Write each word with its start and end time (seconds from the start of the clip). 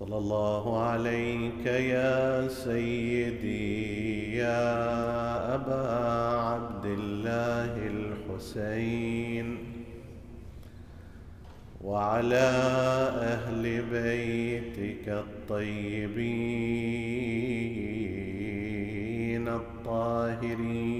صلى 0.00 0.18
الله 0.18 0.82
عليك 0.82 1.66
يا 1.66 2.48
سيدي 2.48 4.36
يا 4.36 4.64
أبا 5.54 5.88
عبد 6.40 6.84
الله 6.84 7.72
الحسين. 7.94 9.58
وعلى 11.84 12.50
أهل 13.34 13.82
بيتك 13.92 15.08
الطيبين 15.08 15.88
الطاهرين. 19.48 20.99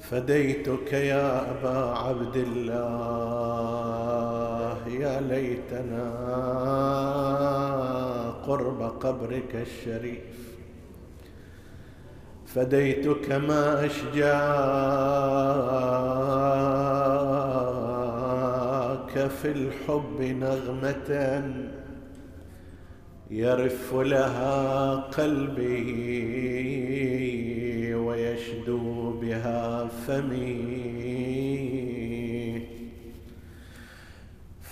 فديتك 0.00 0.92
يا 0.92 1.50
أبا 1.50 1.78
عبد 1.98 2.36
الله. 2.36 4.33
يا 5.04 5.20
ليتنا 5.20 6.06
قرب 8.46 8.80
قبرك 8.82 9.52
الشريف. 9.54 10.54
فديتك 12.46 13.32
ما 13.32 13.86
أشجاك 13.86 14.34
في 19.28 19.48
الحب 19.58 20.20
نغمة 20.20 21.10
يرف 23.30 23.94
لها 23.94 24.94
قلبي 24.94 25.84
ويشدو 27.94 29.12
بها 29.20 29.88
فمي. 30.06 31.43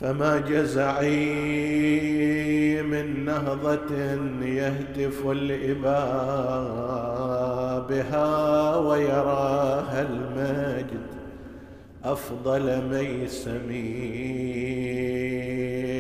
فما 0.01 0.39
جزعي 0.39 1.23
من 2.83 3.25
نهضة 3.25 3.95
يهتف 4.43 5.27
الإباء 5.27 5.93
بها 7.89 8.77
ويراها 8.77 10.03
المجد 10.03 11.07
أفضل 12.05 12.83
ميسمي 12.91 13.93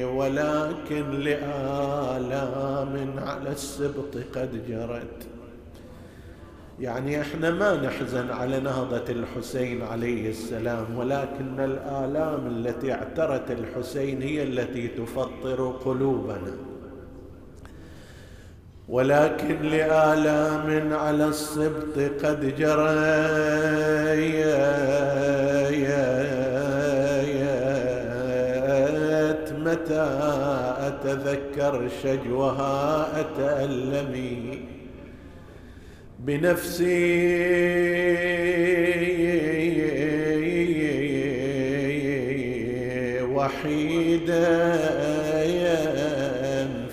ولكن 0.04 1.10
لآلام 1.10 2.94
على 3.18 3.52
السبط 3.52 4.16
قد 4.34 4.68
جرت 4.68 5.26
يعني 6.82 7.20
إحنا 7.20 7.50
ما 7.50 7.76
نحزن 7.76 8.30
على 8.30 8.60
نهضة 8.60 9.04
الحسين 9.08 9.82
عليه 9.82 10.30
السلام 10.30 10.96
ولكن 10.96 11.60
الآلام 11.60 12.46
التي 12.46 12.92
اعترت 12.92 13.50
الحسين 13.50 14.22
هي 14.22 14.42
التي 14.42 14.88
تفطر 14.88 15.76
قلوبنا. 15.84 16.52
ولكن 18.88 19.62
لآلام 19.62 20.92
على 20.92 21.24
السبط 21.24 21.98
قد 22.24 22.54
جريت. 22.58 23.52
متى 29.58 30.06
أتذكر 30.78 31.88
شجوها 32.02 33.06
أتألمي؟ 33.20 34.60
بنفسي. 36.26 37.32
وحيدا 43.34 44.72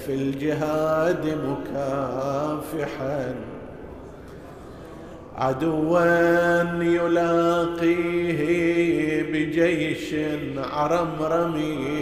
في 0.05 0.13
الجهاد 0.13 1.25
مكافحا. 1.25 3.35
عدوا 5.35 6.83
يلاقيه 6.83 8.39
بجيش 9.23 10.15
عرمرمي. 10.57 11.99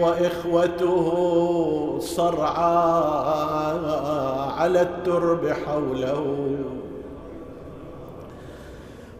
وإخوته 0.00 1.06
صرعى 2.00 3.72
على 4.56 4.82
الترب 4.82 5.48
حوله. 5.48 6.48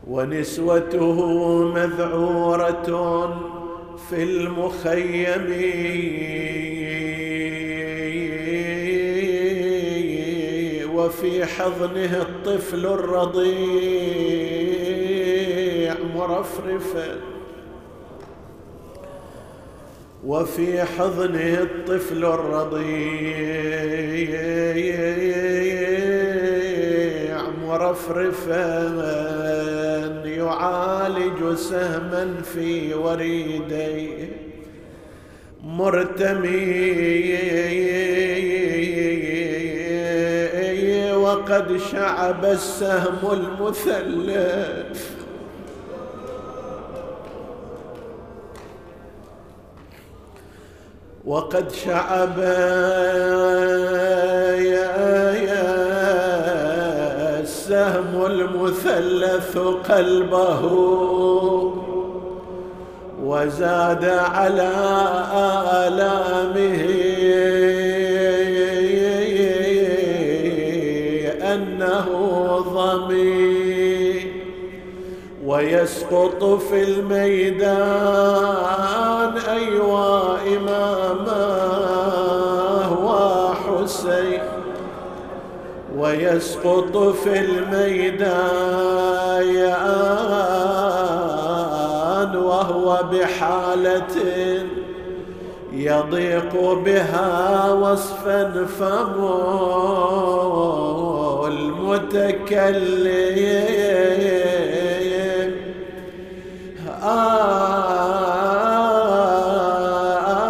ونسوته 0.06 1.18
مذعورة 1.64 2.88
في 4.10 4.22
المخيم. 4.22 5.46
وفي 10.94 11.44
حضنه 11.44 12.22
الطفل 12.22 12.86
الرضيع 12.86 13.46
مرفرفا. 16.14 17.35
وفي 20.26 20.82
حضنه 20.82 21.58
الطفل 21.62 22.24
الرضيع 22.24 22.86
مرفرفا 27.62 28.66
يعالج 30.24 31.54
سهما 31.54 32.34
في 32.42 32.94
وريديه 32.94 34.28
مرتمي 35.64 37.26
وقد 41.14 41.76
شعب 41.92 42.44
السهم 42.44 43.32
المثلث 43.32 45.25
وقد 51.26 51.72
شعب 51.72 52.38
يا 54.58 55.32
يا 55.32 55.66
السهم 57.40 58.26
المثلث 58.26 59.58
قلبه 59.90 60.60
وزاد 63.22 64.04
على 64.04 64.70
آلامه 65.86 66.86
ويسقط 75.56 76.44
في 76.44 76.82
الميدان 76.82 77.76
أيوا 79.48 80.36
إمامه 80.56 81.36
وحسين 83.04 84.42
ويسقط 85.96 86.96
في 86.96 87.40
الميدان 87.40 88.36
وهو 92.36 93.02
بحالة 93.12 94.14
يضيق 95.72 96.72
بها 96.84 97.72
وصفا 97.72 98.66
فمو 98.78 99.36
المتكلم. 101.46 102.96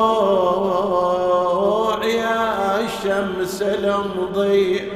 يا 2.06 2.80
الشمس 2.80 3.62
المضيء 3.62 4.92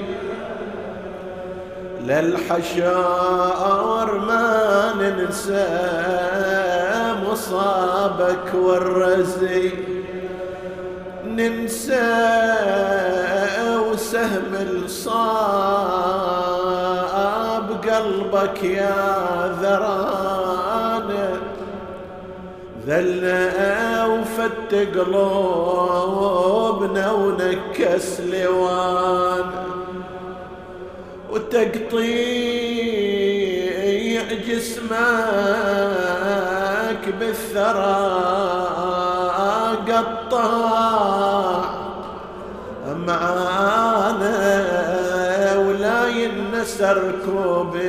للحشار 2.86 4.10
ما 4.28 4.94
ننسى 5.00 5.68
مصابك 7.30 8.54
والرزي. 8.54 9.72
ننسى 11.26 12.12
وسهم 13.90 14.54
الصاب 14.54 16.45
قلبك 18.46 18.64
يا 18.64 19.58
ذران. 19.62 21.10
ذلنا 22.88 24.06
وفت 24.06 24.72
قلوبنا 24.96 26.26
ونكس 27.12 28.22
لوان. 28.22 29.50
وتقطيع 31.30 31.96
جسمك 34.48 34.94
بالثرى 37.20 38.26
قطاع 39.90 41.62
معانا 42.86 43.46
ولا 43.46 43.85
ينسر 46.66 47.12
كوبي 47.26 47.80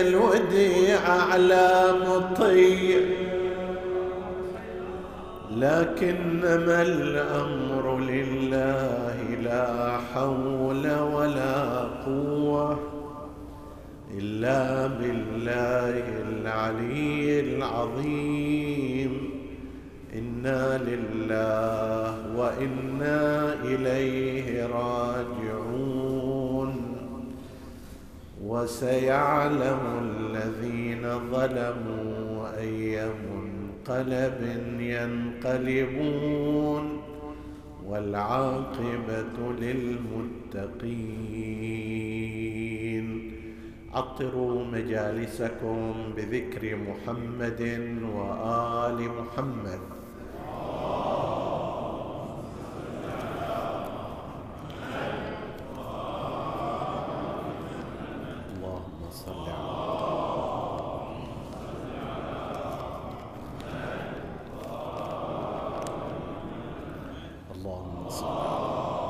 الوديع 0.00 1.00
على 1.08 1.94
مطيع 2.06 3.00
لكنما 5.56 6.82
الأمر 6.82 7.98
لله 7.98 9.16
لا 9.42 9.98
حول 10.14 10.84
ولا 11.00 11.80
قوة 12.06 12.78
إلا 14.18 14.86
بالله 14.86 16.02
العلي 16.28 17.40
العظيم. 17.40 19.30
إنا 20.14 20.78
لله 20.78 22.14
وإنا 22.36 23.54
إليه 23.64 24.66
راجعون. 24.66 25.59
وسيعلم 28.50 29.82
الذين 30.06 31.04
ظلموا 31.32 32.58
أي 32.58 33.10
منقلب 33.26 34.40
ينقلبون 34.96 36.84
والعاقبة 37.86 39.36
للمتقين. 39.60 41.00
عطروا 43.94 44.64
مجالسكم 44.64 45.82
بذكر 46.16 46.62
محمد 46.76 47.62
وآل 48.16 48.98
محمد 49.18 49.80
اللهم 58.54 59.00
صل 59.10 59.46
على 59.48 59.90
اللهم 67.54 68.08
صل 68.08 68.26
على 68.26 69.00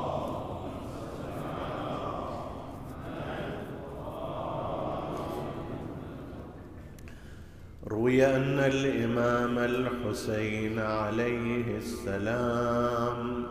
روي 8.11 8.25
أن 8.25 8.59
الإمام 8.59 9.57
الحسين 9.57 10.79
عليه 10.79 11.77
السلام 11.77 13.45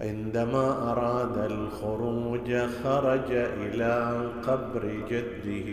عندما 0.00 0.92
أراد 0.92 1.38
الخروج 1.38 2.56
خرج 2.84 3.30
إلى 3.30 4.20
قبر 4.46 4.84
جده 5.10 5.68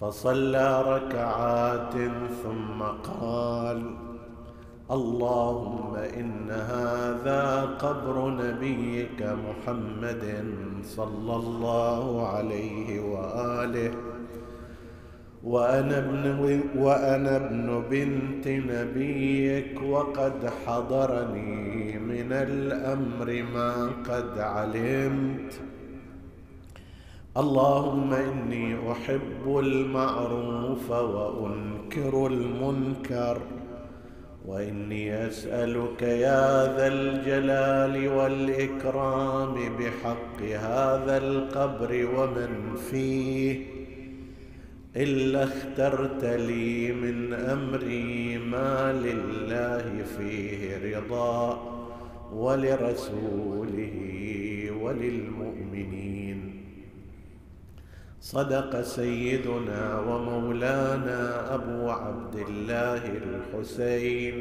فصلى 0.00 0.82
ركعات 0.82 1.94
ثم 2.42 2.82
قال 2.82 3.90
اللهم 4.90 5.94
إن 5.94 6.50
هذا 6.50 7.62
قبر 7.78 8.30
نبيك 8.30 9.22
محمد 9.22 10.44
صلى 10.82 11.36
الله 11.36 12.28
عليه 12.28 13.00
وآله. 13.00 14.15
وأنا 15.46 15.98
ابن, 15.98 16.60
وأنا 16.78 17.36
ابن 17.36 17.82
بنت 17.90 18.48
نبيك 18.48 19.82
وقد 19.82 20.50
حضرني 20.66 21.98
من 21.98 22.32
الأمر 22.32 23.42
ما 23.54 23.90
قد 24.08 24.38
علمت. 24.38 25.52
اللهم 27.36 28.12
إني 28.14 28.92
أحب 28.92 29.58
المعروف 29.58 30.90
وأنكر 30.90 32.26
المنكر 32.26 33.38
وإني 34.46 35.28
أسألك 35.28 36.02
يا 36.02 36.76
ذا 36.76 36.86
الجلال 36.86 38.08
والإكرام 38.08 39.54
بحق 39.54 40.42
هذا 40.42 41.16
القبر 41.16 42.08
ومن 42.16 42.76
فيه. 42.90 43.75
إلا 44.96 45.44
اخترت 45.44 46.24
لي 46.24 46.92
من 46.92 47.32
أمري 47.34 48.38
ما 48.38 48.92
لله 48.92 50.04
فيه 50.18 50.96
رضا 50.96 51.60
ولرسوله 52.32 53.96
وللمؤمنين. 54.80 56.62
صدق 58.20 58.80
سيدنا 58.80 60.00
ومولانا 60.00 61.54
أبو 61.54 61.90
عبد 61.90 62.34
الله 62.48 63.02
الحسين 63.22 64.36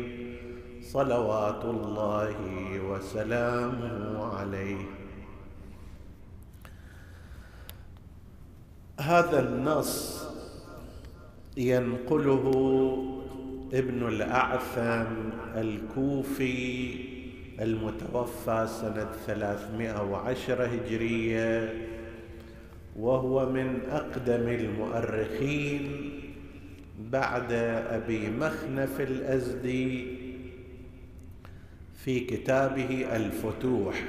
صلوات 0.81 1.65
الله 1.65 2.35
وسلامه 2.89 4.23
عليه. 4.35 4.77
هذا 8.99 9.39
النص 9.39 10.24
ينقله 11.57 12.51
ابن 13.73 14.07
الأعثم 14.07 15.29
الكوفي 15.55 16.95
المتوفى 17.61 18.67
سنة 18.67 19.07
310 19.27 20.65
هجرية 20.65 21.73
وهو 22.99 23.49
من 23.49 23.79
أقدم 23.91 24.47
المؤرخين 24.49 26.11
بعد 27.11 27.51
أبي 27.89 28.29
مخنف 28.29 29.01
الأزدي 29.01 30.07
في 31.95 32.19
كتابه 32.19 33.15
الفتوح. 33.15 34.03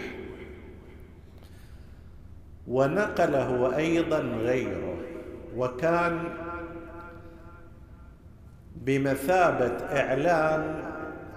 ونقله 2.69 3.76
أيضا 3.76 4.19
غيره 4.19 4.97
وكان 5.57 6.25
بمثابة 8.85 9.73
إعلان 10.00 10.83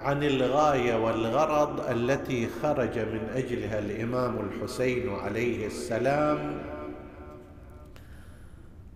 عن 0.00 0.22
الغاية 0.22 0.94
والغرض 0.94 1.90
التي 1.90 2.48
خرج 2.62 2.98
من 2.98 3.20
أجلها 3.36 3.78
الإمام 3.78 4.38
الحسين 4.40 5.14
عليه 5.14 5.66
السلام 5.66 6.38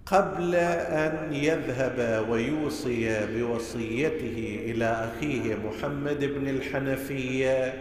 قبل 0.06 0.54
أن 0.54 1.32
يذهب 1.32 2.26
ويوصي 2.28 3.26
بوصيته 3.26 4.60
إلى 4.64 4.84
أخيه 4.84 5.54
محمد 5.54 6.24
بن 6.24 6.48
الحنفية 6.48 7.74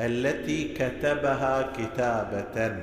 التي 0.00 0.74
كتبها 0.74 1.72
كتابة. 1.72 2.76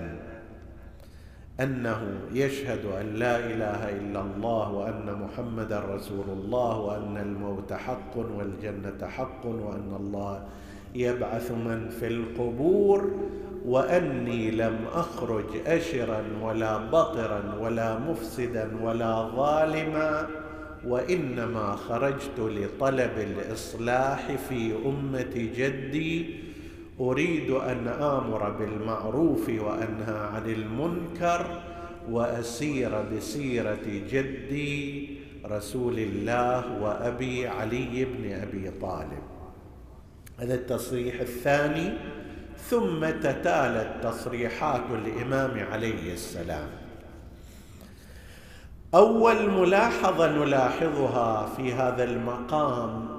أنه 1.63 2.01
يشهد 2.33 2.85
أن 2.85 3.13
لا 3.13 3.39
إله 3.39 3.89
إلا 3.89 4.21
الله 4.21 4.71
وأن 4.71 5.15
محمدا 5.23 5.79
رسول 5.79 6.25
الله 6.29 6.79
وأن 6.79 7.17
الموت 7.17 7.73
حق 7.73 8.17
والجنة 8.17 9.07
حق 9.07 9.45
وأن 9.45 9.95
الله 9.99 10.43
يبعث 10.95 11.51
من 11.51 11.89
في 11.99 12.07
القبور 12.07 13.11
وأني 13.65 14.51
لم 14.51 14.75
أخرج 14.93 15.45
أشرا 15.67 16.23
ولا 16.41 16.77
بطرا 16.77 17.55
ولا 17.59 17.99
مفسدا 17.99 18.69
ولا 18.81 19.29
ظالما 19.35 20.27
وإنما 20.87 21.75
خرجت 21.75 22.39
لطلب 22.39 23.11
الإصلاح 23.17 24.31
في 24.49 24.71
أمة 24.85 25.49
جدي 25.57 26.42
أريد 26.99 27.51
أن 27.51 27.87
آمر 27.87 28.49
بالمعروف 28.49 29.49
وأنهى 29.49 30.27
عن 30.33 30.49
المنكر 30.49 31.45
وأسير 32.09 33.01
بسيرة 33.01 33.85
جدي 33.85 35.09
رسول 35.45 35.99
الله 35.99 36.81
وأبي 36.81 37.47
علي 37.47 38.05
بن 38.05 38.33
أبي 38.33 38.71
طالب. 38.81 39.23
هذا 40.39 40.53
التصريح 40.53 41.19
الثاني 41.19 41.93
ثم 42.57 43.09
تتالت 43.09 44.03
تصريحات 44.03 44.83
الإمام 44.91 45.65
عليه 45.71 46.13
السلام. 46.13 46.69
أول 48.95 49.49
ملاحظة 49.49 50.31
نلاحظها 50.31 51.45
في 51.55 51.73
هذا 51.73 52.03
المقام 52.03 53.12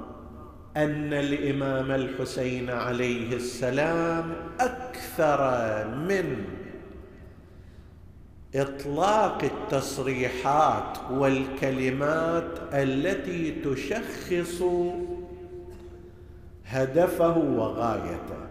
أن 0.77 1.13
الامام 1.13 1.91
الحسين 1.91 2.71
عليه 2.71 3.37
السلام 3.37 4.33
أكثر 4.61 5.41
من 5.89 6.45
إطلاق 8.55 9.45
التصريحات 9.45 10.99
والكلمات 11.11 12.59
التي 12.73 13.51
تشخص 13.51 14.63
هدفه 16.67 17.39
وغايته. 17.39 18.45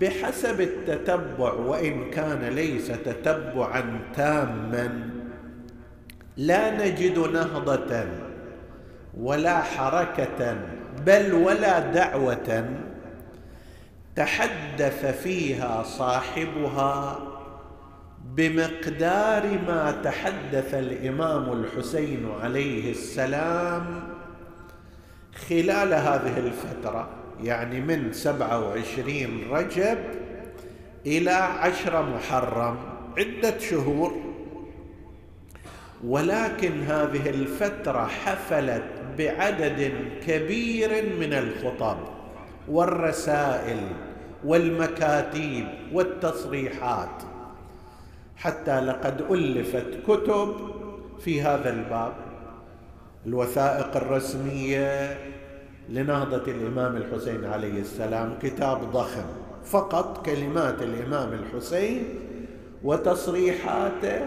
بحسب 0.00 0.60
التتبع 0.60 1.52
وإن 1.52 2.10
كان 2.10 2.44
ليس 2.44 2.86
تتبعا 2.88 4.00
تاما 4.16 5.10
لا 6.36 6.86
نجد 6.86 7.18
نهضة 7.18 8.04
ولا 9.20 9.62
حركة 9.62 10.58
بل 11.06 11.32
ولا 11.32 11.78
دعوة 11.78 12.68
تحدث 14.16 15.22
فيها 15.22 15.82
صاحبها 15.82 17.18
بمقدار 18.24 19.58
ما 19.68 20.00
تحدث 20.04 20.74
الإمام 20.74 21.52
الحسين 21.52 22.28
عليه 22.42 22.90
السلام 22.90 24.02
خلال 25.48 25.94
هذه 25.94 26.38
الفترة 26.38 27.08
يعني 27.42 27.80
من 27.80 28.12
سبعة 28.12 28.68
وعشرين 28.68 29.50
رجب 29.50 29.98
إلى 31.06 31.30
عشر 31.30 32.02
محرم 32.02 32.76
عدة 33.18 33.58
شهور. 33.58 34.12
ولكن 36.04 36.82
هذه 36.82 37.30
الفترة 37.30 38.06
حفلت 38.06 38.97
بعدد 39.18 39.92
كبير 40.26 40.90
من 41.20 41.32
الخطب 41.32 41.96
والرسائل 42.68 43.80
والمكاتيب 44.44 45.66
والتصريحات. 45.92 47.22
حتى 48.36 48.80
لقد 48.80 49.20
ألفت 49.30 49.86
كتب 50.06 50.54
في 51.20 51.42
هذا 51.42 51.70
الباب. 51.70 52.12
الوثائق 53.26 53.96
الرسمية 53.96 55.18
لنهضة 55.88 56.52
الإمام 56.52 56.96
الحسين 56.96 57.44
عليه 57.44 57.80
السلام 57.80 58.34
كتاب 58.42 58.92
ضخم 58.92 59.24
فقط 59.64 60.26
كلمات 60.26 60.82
الإمام 60.82 61.32
الحسين 61.32 62.04
وتصريحاته 62.84 64.20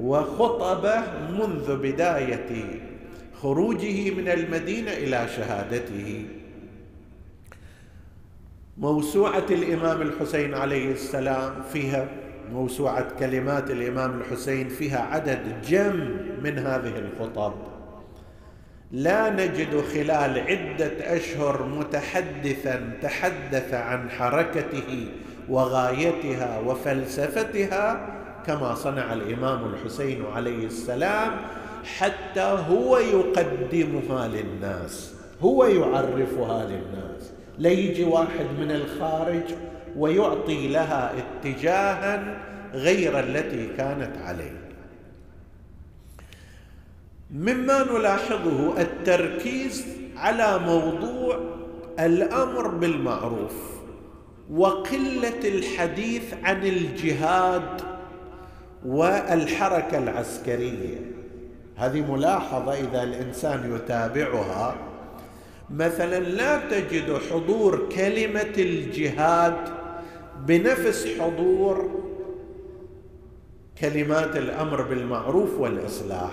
وخطبه 0.00 1.02
منذ 1.30 1.76
بداية 1.76 2.80
خروجه 3.42 4.10
من 4.10 4.28
المدينة 4.28 4.92
إلى 4.92 5.28
شهادته. 5.36 6.26
موسوعة 8.78 9.46
الإمام 9.50 10.02
الحسين 10.02 10.54
عليه 10.54 10.92
السلام 10.92 11.52
فيها 11.72 12.08
موسوعة 12.52 13.08
كلمات 13.18 13.70
الإمام 13.70 14.20
الحسين 14.20 14.68
فيها 14.68 15.00
عدد 15.00 15.62
جم 15.68 16.16
من 16.42 16.58
هذه 16.58 16.98
الخطب. 16.98 17.54
لا 18.92 19.30
نجد 19.30 19.80
خلال 19.80 20.40
عدة 20.40 21.16
أشهر 21.16 21.66
متحدثا 21.66 22.98
تحدث 23.02 23.74
عن 23.74 24.10
حركته 24.10 25.08
وغايتها 25.48 26.58
وفلسفتها 26.58 28.08
كما 28.46 28.74
صنع 28.74 29.12
الإمام 29.12 29.74
الحسين 29.74 30.24
عليه 30.26 30.66
السلام 30.66 31.32
حتى 31.84 32.58
هو 32.70 32.98
يقدمها 32.98 34.28
للناس 34.28 35.14
هو 35.40 35.64
يعرفها 35.64 36.64
للناس. 36.64 37.32
لا 37.58 37.70
يجي 37.70 38.04
واحد 38.04 38.46
من 38.60 38.70
الخارج 38.70 39.42
ويعطي 39.96 40.68
لها 40.68 41.12
اتجاها 41.18 42.38
غير 42.74 43.20
التي 43.20 43.66
كانت 43.76 44.18
عليه. 44.18 44.62
مما 47.30 47.84
نلاحظه 47.84 48.80
التركيز 48.80 49.86
على 50.16 50.58
موضوع 50.58 51.40
الأمر 52.00 52.68
بالمعروف 52.68 53.54
وقلة 54.50 55.48
الحديث 55.48 56.34
عن 56.42 56.66
الجهاد 56.66 57.80
والحركة 58.86 59.98
العسكرية. 59.98 61.21
هذه 61.82 62.12
ملاحظة 62.12 62.72
إذا 62.72 63.02
الإنسان 63.02 63.74
يتابعها. 63.76 64.74
مثلا 65.70 66.20
لا 66.20 66.60
تجد 66.70 67.18
حضور 67.30 67.88
كلمة 67.96 68.54
الجهاد 68.58 69.54
بنفس 70.46 71.08
حضور 71.20 71.90
كلمات 73.80 74.36
الأمر 74.36 74.82
بالمعروف 74.82 75.60
والإصلاح. 75.60 76.32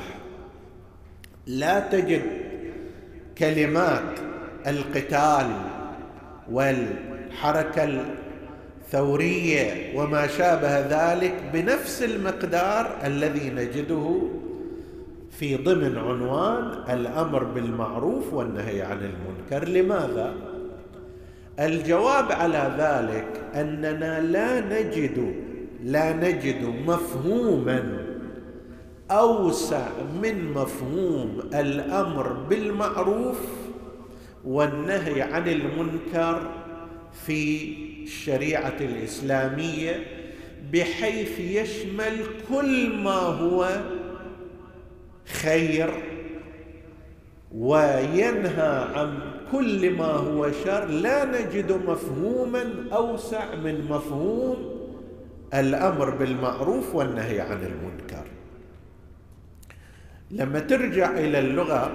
لا 1.47 1.79
تجد 1.79 2.21
كلمات 3.37 4.19
القتال 4.67 5.47
والحركة 6.51 8.03
الثورية 8.85 9.97
وما 9.97 10.27
شابه 10.27 10.79
ذلك 10.79 11.33
بنفس 11.53 12.03
المقدار 12.03 12.97
الذي 13.03 13.49
نجده 13.49 14.21
في 15.31 15.55
ضمن 15.55 15.97
عنوان 15.97 16.83
الأمر 16.89 17.43
بالمعروف 17.43 18.33
والنهي 18.33 18.81
عن 18.81 18.97
المنكر. 18.97 19.67
لماذا؟ 19.67 20.33
الجواب 21.59 22.31
على 22.31 22.71
ذلك 22.77 23.41
أننا 23.55 24.21
لا 24.21 24.59
نجد 24.59 25.35
لا 25.83 26.13
نجد 26.13 26.63
مفهوما 26.87 28.05
أوسع 29.11 29.87
من 30.23 30.51
مفهوم 30.53 31.39
الأمر 31.53 32.33
بالمعروف 32.33 33.39
والنهي 34.45 35.21
عن 35.21 35.47
المنكر 35.47 36.41
في 37.25 37.73
الشريعة 38.03 38.75
الإسلامية 38.81 40.05
بحيث 40.73 41.39
يشمل 41.39 42.17
كل 42.49 42.93
ما 42.93 43.11
هو 43.11 43.81
خير 45.29 45.93
وينهى 47.55 48.87
عن 48.95 49.19
كل 49.51 49.91
ما 49.97 50.05
هو 50.05 50.51
شر. 50.51 50.85
لا 50.85 51.25
نجد 51.25 51.71
مفهوما 51.71 52.63
أوسع 52.93 53.55
من 53.55 53.85
مفهوم 53.89 54.79
الأمر 55.53 56.09
بالمعروف 56.09 56.95
والنهي 56.95 57.41
عن 57.41 57.63
المنكر. 57.63 58.25
لما 60.31 60.59
ترجع 60.59 61.17
إلى 61.17 61.39
اللغة 61.39 61.91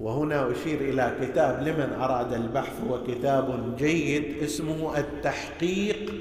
وهنا 0.00 0.52
أشير 0.52 0.80
إلى 0.80 1.16
كتاب 1.22 1.62
لمن 1.62 1.92
أراد 2.00 2.32
البحث 2.32 2.80
هو 2.88 3.04
كتاب 3.04 3.76
جيد 3.76 4.42
اسمه 4.42 4.98
التحقيق 4.98 6.12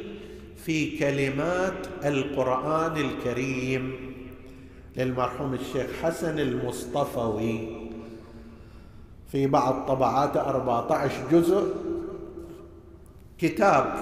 في 0.66 0.98
كلمات 0.98 1.88
القرآن 2.06 2.98
الكريم. 2.98 4.11
للمرحوم 4.98 5.54
الشيخ 5.54 5.88
حسن 6.04 6.40
المصطفوي. 6.40 7.60
في 9.32 9.48
بعض 9.48 9.86
طبعات 9.88 10.38
14 10.38 11.14
جزء. 11.32 11.74
كتاب 13.38 13.94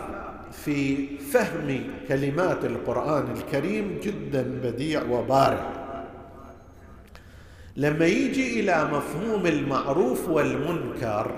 في 0.52 1.08
فهم 1.18 1.84
كلمات 2.08 2.66
القرآن 2.66 3.32
الكريم 3.32 4.00
جدا 4.04 4.60
بديع 4.64 5.04
وبارع. 5.04 5.80
لما 7.78 8.06
يجي 8.06 8.60
إلى 8.60 8.90
مفهوم 8.94 9.46
المعروف 9.46 10.30
والمنكر 10.30 11.32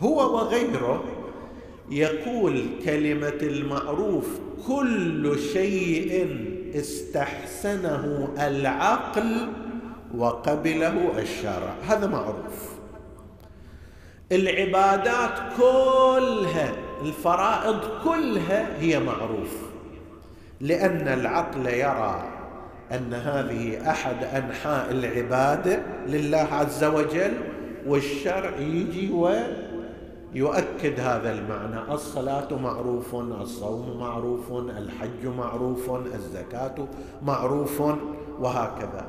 هو 0.00 0.36
وغيره 0.36 1.04
يقول 1.90 2.66
كلمة 2.84 3.38
المعروف 3.42 4.40
كل 4.66 5.38
شيء 5.52 6.28
استحسنه 6.74 8.28
العقل 8.38 9.52
وقبله 10.16 11.18
الشرع. 11.18 11.74
هذا 11.88 12.06
معروف. 12.06 12.74
العبادات 14.32 15.38
كلها 15.56 16.72
الفرائض 17.02 17.80
كلها 18.04 18.80
هي 18.80 19.00
معروف. 19.00 19.56
لأن 20.60 21.08
العقل 21.08 21.66
يرى 21.66 22.24
أن 22.92 23.14
هذه 23.14 23.90
أحد 23.90 24.24
أنحاء 24.24 24.90
العبادة 24.90 25.82
لله 26.06 26.48
عز 26.52 26.84
وجل 26.84 27.32
والشرع 27.86 28.56
يجي 28.58 29.10
ويؤكد 30.34 31.00
هذا 31.00 31.32
المعنى. 31.32 31.92
الصلاة 31.92 32.48
معروف 32.62 33.14
الصوم 33.14 33.96
معروف 34.00 34.52
الحج 34.52 35.26
معروف 35.38 35.90
الزكاة 36.14 36.88
معروف 37.22 37.82
وهكذا. 38.40 39.06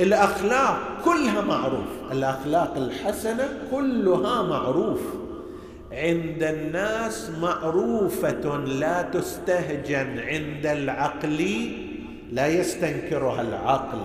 الأخلاق 0.00 0.78
كلها 1.04 1.40
معروف. 1.40 2.12
الأخلاق 2.12 2.76
الحسنة 2.76 3.48
كلها 3.70 4.42
معروف. 4.42 5.00
عند 5.92 6.42
الناس 6.42 7.30
معروفة 7.42 8.56
لا 8.56 9.02
تستهجن 9.02 10.18
عند 10.18 10.66
العقل 10.66 11.70
لا 12.32 12.46
يستنكرها 12.46 13.40
العقل. 13.40 13.98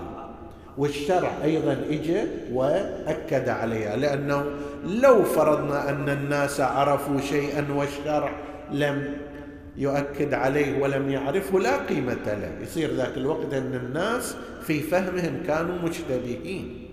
والشرع 0.78 1.30
أيضا 1.44 1.72
اجى 1.90 2.22
وأكد 2.52 3.48
عليها 3.48 3.96
لأنه 3.96 4.44
لو 4.84 5.22
فرضنا 5.22 5.90
أن 5.90 6.08
الناس 6.08 6.60
عرفوا 6.60 7.20
شيئا 7.20 7.66
والشرع 7.72 8.32
لم 8.72 9.16
يؤكد 9.76 10.34
عليه 10.34 10.82
ولم 10.82 11.10
يعرفه 11.10 11.58
لا 11.58 11.76
قيمة 11.76 12.24
له. 12.24 12.52
يصير 12.62 12.90
ذاك 12.90 13.16
الوقت 13.16 13.54
أن 13.54 13.74
الناس 13.74 14.36
في 14.62 14.80
فهمهم 14.80 15.42
كانوا 15.46 15.78
مشتبهين. 15.78 16.88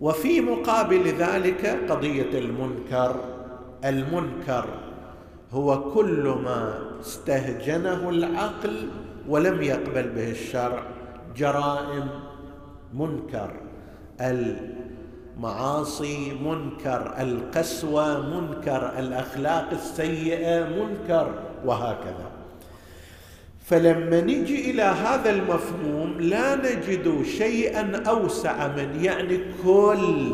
وفي 0.00 0.40
مقابل 0.40 1.08
ذلك 1.08 1.66
قضية 1.88 2.38
المنكر. 2.38 3.24
المنكر 3.84 4.66
هو 5.52 5.92
كل 5.92 6.34
ما 6.44 6.78
استهجنه 7.00 8.10
العقل 8.10 8.88
ولم 9.28 9.62
يقبل 9.62 10.08
به 10.08 10.30
الشرع. 10.30 10.97
جرائم 11.38 12.08
منكر 12.94 13.50
المعاصي 15.36 16.32
منكر 16.44 17.14
القسوة 17.20 18.20
منكر 18.40 18.98
الأخلاق 18.98 19.70
السيئة 19.72 20.64
منكر 20.64 21.34
وهكذا. 21.64 22.30
فلما 23.64 24.20
نجي 24.20 24.70
إلى 24.70 24.82
هذا 24.82 25.30
المفهوم 25.30 26.20
لا 26.20 26.56
نجد 26.56 27.22
شيئا 27.22 28.02
أوسع 28.08 28.68
من 28.68 29.04
يعني 29.04 29.40
كل 29.64 30.32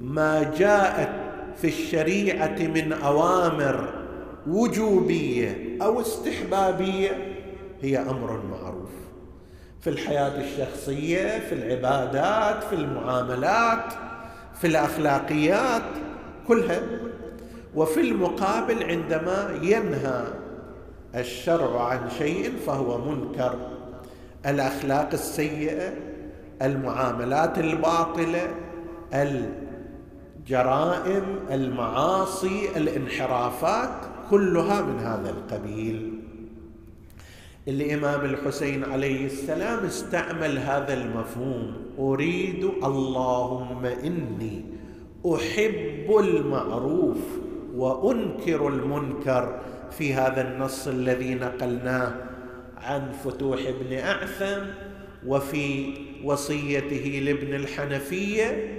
ما 0.00 0.52
جاءت 0.58 1.10
في 1.56 1.68
الشريعة 1.68 2.58
من 2.58 2.92
أوامر 2.92 3.88
وجوبية 4.46 5.78
أو 5.82 6.00
استحبابية 6.00 7.36
هي 7.82 7.98
أمر 7.98 8.40
معروف. 8.50 8.69
في 9.80 9.90
الحياة 9.90 10.40
الشخصية 10.40 11.38
في 11.38 11.54
العبادات 11.54 12.64
في 12.64 12.74
المعاملات 12.74 13.92
في 14.60 14.66
الأخلاقيات 14.66 15.82
كلها. 16.48 16.80
وفي 17.74 18.00
المقابل 18.00 18.84
عندما 18.84 19.58
ينهى 19.62 20.24
الشرع 21.14 21.84
عن 21.84 22.10
شيء 22.18 22.52
فهو 22.66 22.98
منكر. 22.98 23.54
الأخلاق 24.46 25.08
السيئة 25.12 25.92
المعاملات 26.62 27.58
الباطلة 27.58 28.48
الجرائم 29.14 31.24
المعاصي 31.50 32.68
الانحرافات 32.76 33.90
كلها 34.30 34.82
من 34.82 35.00
هذا 35.00 35.30
القبيل. 35.30 36.19
الإمام 37.68 38.24
الحسين 38.24 38.84
عليه 38.84 39.26
السلام 39.26 39.84
استعمل 39.84 40.58
هذا 40.58 40.94
المفهوم. 40.94 41.76
أريد 41.98 42.64
اللهم 42.64 43.86
إني 43.86 44.64
أحب 45.34 46.16
المعروف 46.18 47.18
وأنكر 47.76 48.68
المنكر. 48.68 49.60
في 49.90 50.14
هذا 50.14 50.48
النص 50.48 50.88
الذي 50.88 51.34
نقلناه 51.34 52.12
عن 52.76 53.12
فتوح 53.24 53.60
بن 53.80 53.96
أعثم 53.98 54.62
وفي 55.26 55.94
وصيته 56.24 57.22
لابن 57.24 57.54
الحنفية 57.54 58.76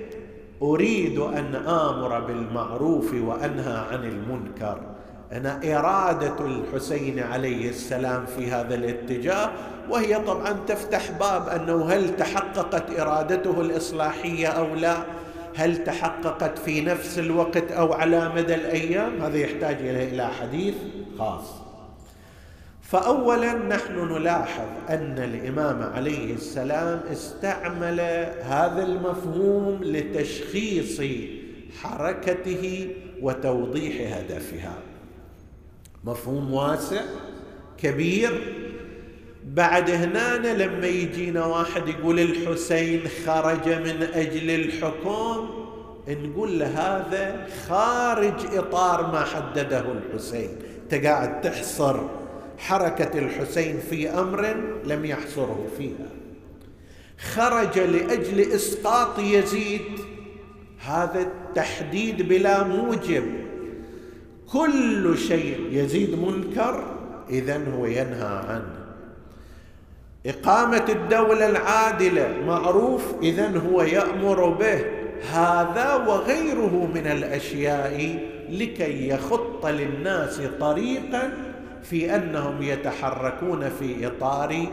أريد 0.62 1.20
أن 1.20 1.56
آمر 1.56 2.20
بالمعروف 2.20 3.14
وأنهى 3.14 3.78
عن 3.92 4.04
المنكر. 4.04 4.91
هنا 5.32 5.60
إرادة 5.64 6.46
الحسين 6.46 7.20
عليه 7.20 7.70
السلام 7.70 8.26
في 8.26 8.52
هذا 8.52 8.76
الاتجاه 8.76 9.52
وهي 9.90 10.20
طبعا 10.20 10.52
تفتح 10.68 11.12
باب 11.12 11.50
أنه 11.50 11.86
هل 11.86 12.16
تحققت 12.16 13.00
إرادته 13.00 13.62
الإصلاحية 13.62 14.48
أو 14.48 14.76
لا؟ 14.76 14.98
هل 15.56 15.84
تحققت 15.84 16.60
في 16.60 16.82
نفس 16.82 17.20
الوقت 17.20 17.72
أو 17.72 17.94
على 17.94 18.30
مدى 18.36 18.56
الأيام؟ 18.56 19.22
هذا 19.22 19.38
يحتاج 19.38 19.78
إلى 19.80 20.28
حديث 20.28 20.76
خاص. 21.20 21.62
فأولا 22.82 23.54
نحن 23.54 24.14
نلاحظ 24.14 24.68
أن 24.90 25.18
الإمام 25.18 25.94
عليه 25.96 26.34
السلام 26.34 27.00
استعمل 27.12 28.00
هذا 28.42 28.84
المفهوم 28.84 29.80
لتشخيص 29.84 31.02
حركته 31.82 32.90
وتوضيح 33.22 34.18
هدفها. 34.18 34.74
مفهوم 36.04 36.54
واسع 36.54 37.02
كبير. 37.78 38.58
بعد 39.46 39.90
هنا 39.90 40.38
لما 40.38 40.88
يجينا 40.88 41.46
واحد 41.46 41.88
يقول 41.88 42.20
الحسين 42.20 43.02
خرج 43.26 43.70
من 43.70 44.08
أجل 44.14 44.50
الحكم 44.50 45.50
نقول 46.08 46.60
له 46.60 46.68
هذا 46.68 47.48
خارج 47.68 48.56
إطار 48.58 49.12
ما 49.12 49.24
حدده 49.24 49.86
الحسين. 49.92 50.50
انت 50.84 51.06
قاعد 51.06 51.42
تحصر 51.42 52.00
حركة 52.58 53.20
الحسين 53.20 53.80
في 53.90 54.10
أمر 54.10 54.56
لم 54.86 55.06
يحصره 55.06 55.68
فيها. 55.78 56.10
خرج 57.34 57.80
لأجل 57.80 58.40
إسقاط 58.40 59.20
يزيد. 59.20 60.00
هذا 60.86 61.22
التحديد 61.22 62.28
بلا 62.28 62.64
موجب. 62.64 63.41
كل 64.54 65.18
شيء 65.18 65.68
يزيد 65.72 66.20
منكر 66.20 66.84
اذا 67.30 67.74
هو 67.74 67.86
ينهى 67.86 68.44
عنه. 68.48 68.82
إقامة 70.26 70.86
الدولة 70.90 71.50
العادلة 71.50 72.38
معروف 72.46 73.14
اذا 73.22 73.58
هو 73.58 73.82
يأمر 73.82 74.50
به. 74.50 74.86
هذا 75.32 75.96
وغيره 75.96 76.92
من 76.96 77.08
الأشياء 77.08 78.20
لكي 78.50 79.08
يخط 79.10 79.66
للناس 79.66 80.42
طريقا 80.60 81.34
في 81.84 82.16
أنهم 82.16 82.62
يتحركون 82.62 83.70
في 83.70 84.08
إطار 84.08 84.66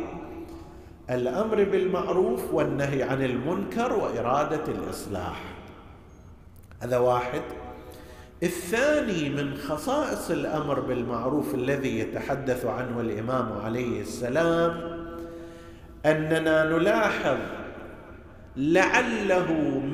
الأمر 1.10 1.64
بالمعروف 1.64 2.54
والنهي 2.54 3.02
عن 3.02 3.24
المنكر 3.24 3.92
وإرادة 3.92 4.64
الإصلاح. 4.68 5.40
هذا 6.80 6.98
واحد. 6.98 7.42
الثاني 8.42 9.28
من 9.28 9.56
خصائص 9.56 10.30
الأمر 10.30 10.80
بالمعروف 10.80 11.54
الذي 11.54 11.98
يتحدث 11.98 12.66
عنه 12.66 13.00
الإمام 13.00 13.52
عليه 13.52 14.00
السلام 14.00 14.98
أننا 16.06 16.64
نلاحظ 16.64 17.36
لعله 18.56 19.52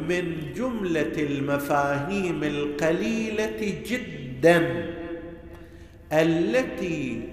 من 0.09 0.53
جملة 0.57 1.13
المفاهيم 1.19 2.45
القليلة 2.45 3.83
جدا 3.87 4.87
التي 6.13 7.29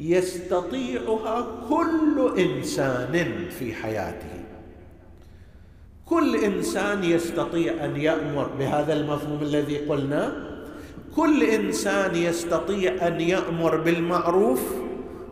يستطيعها 0.00 1.46
كل 1.68 2.32
إنسان 2.38 3.34
في 3.58 3.74
حياته. 3.74 4.44
كل 6.06 6.36
إنسان 6.36 7.04
يستطيع 7.04 7.84
أن 7.84 7.96
يأمر 7.96 8.48
بهذا 8.58 8.92
المفهوم 8.92 9.42
الذي 9.42 9.78
قلنا. 9.78 10.55
كل 11.16 11.42
إنسان 11.42 12.14
يستطيع 12.14 13.06
أن 13.06 13.20
يأمر 13.20 13.76
بالمعروف 13.76 14.60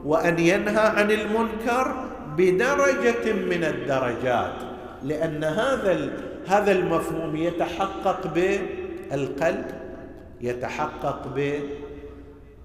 وأن 0.04 0.38
ينهى 0.38 0.86
عن 0.86 1.10
المنكر 1.10 1.94
بدرجة 2.36 3.32
من 3.32 3.64
الدرجات 3.64 4.54
لأن 5.02 5.44
هذا 5.44 6.10
هذا 6.46 6.72
المفهوم 6.72 7.36
يتحقق 7.36 8.34
بالقلب 8.34 9.64
يتحقق 10.40 11.22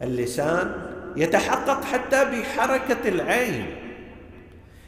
باللسان 0.02 0.72
يتحقق 1.16 1.84
حتى 1.84 2.26
بحركة 2.26 3.10
العين. 3.10 3.66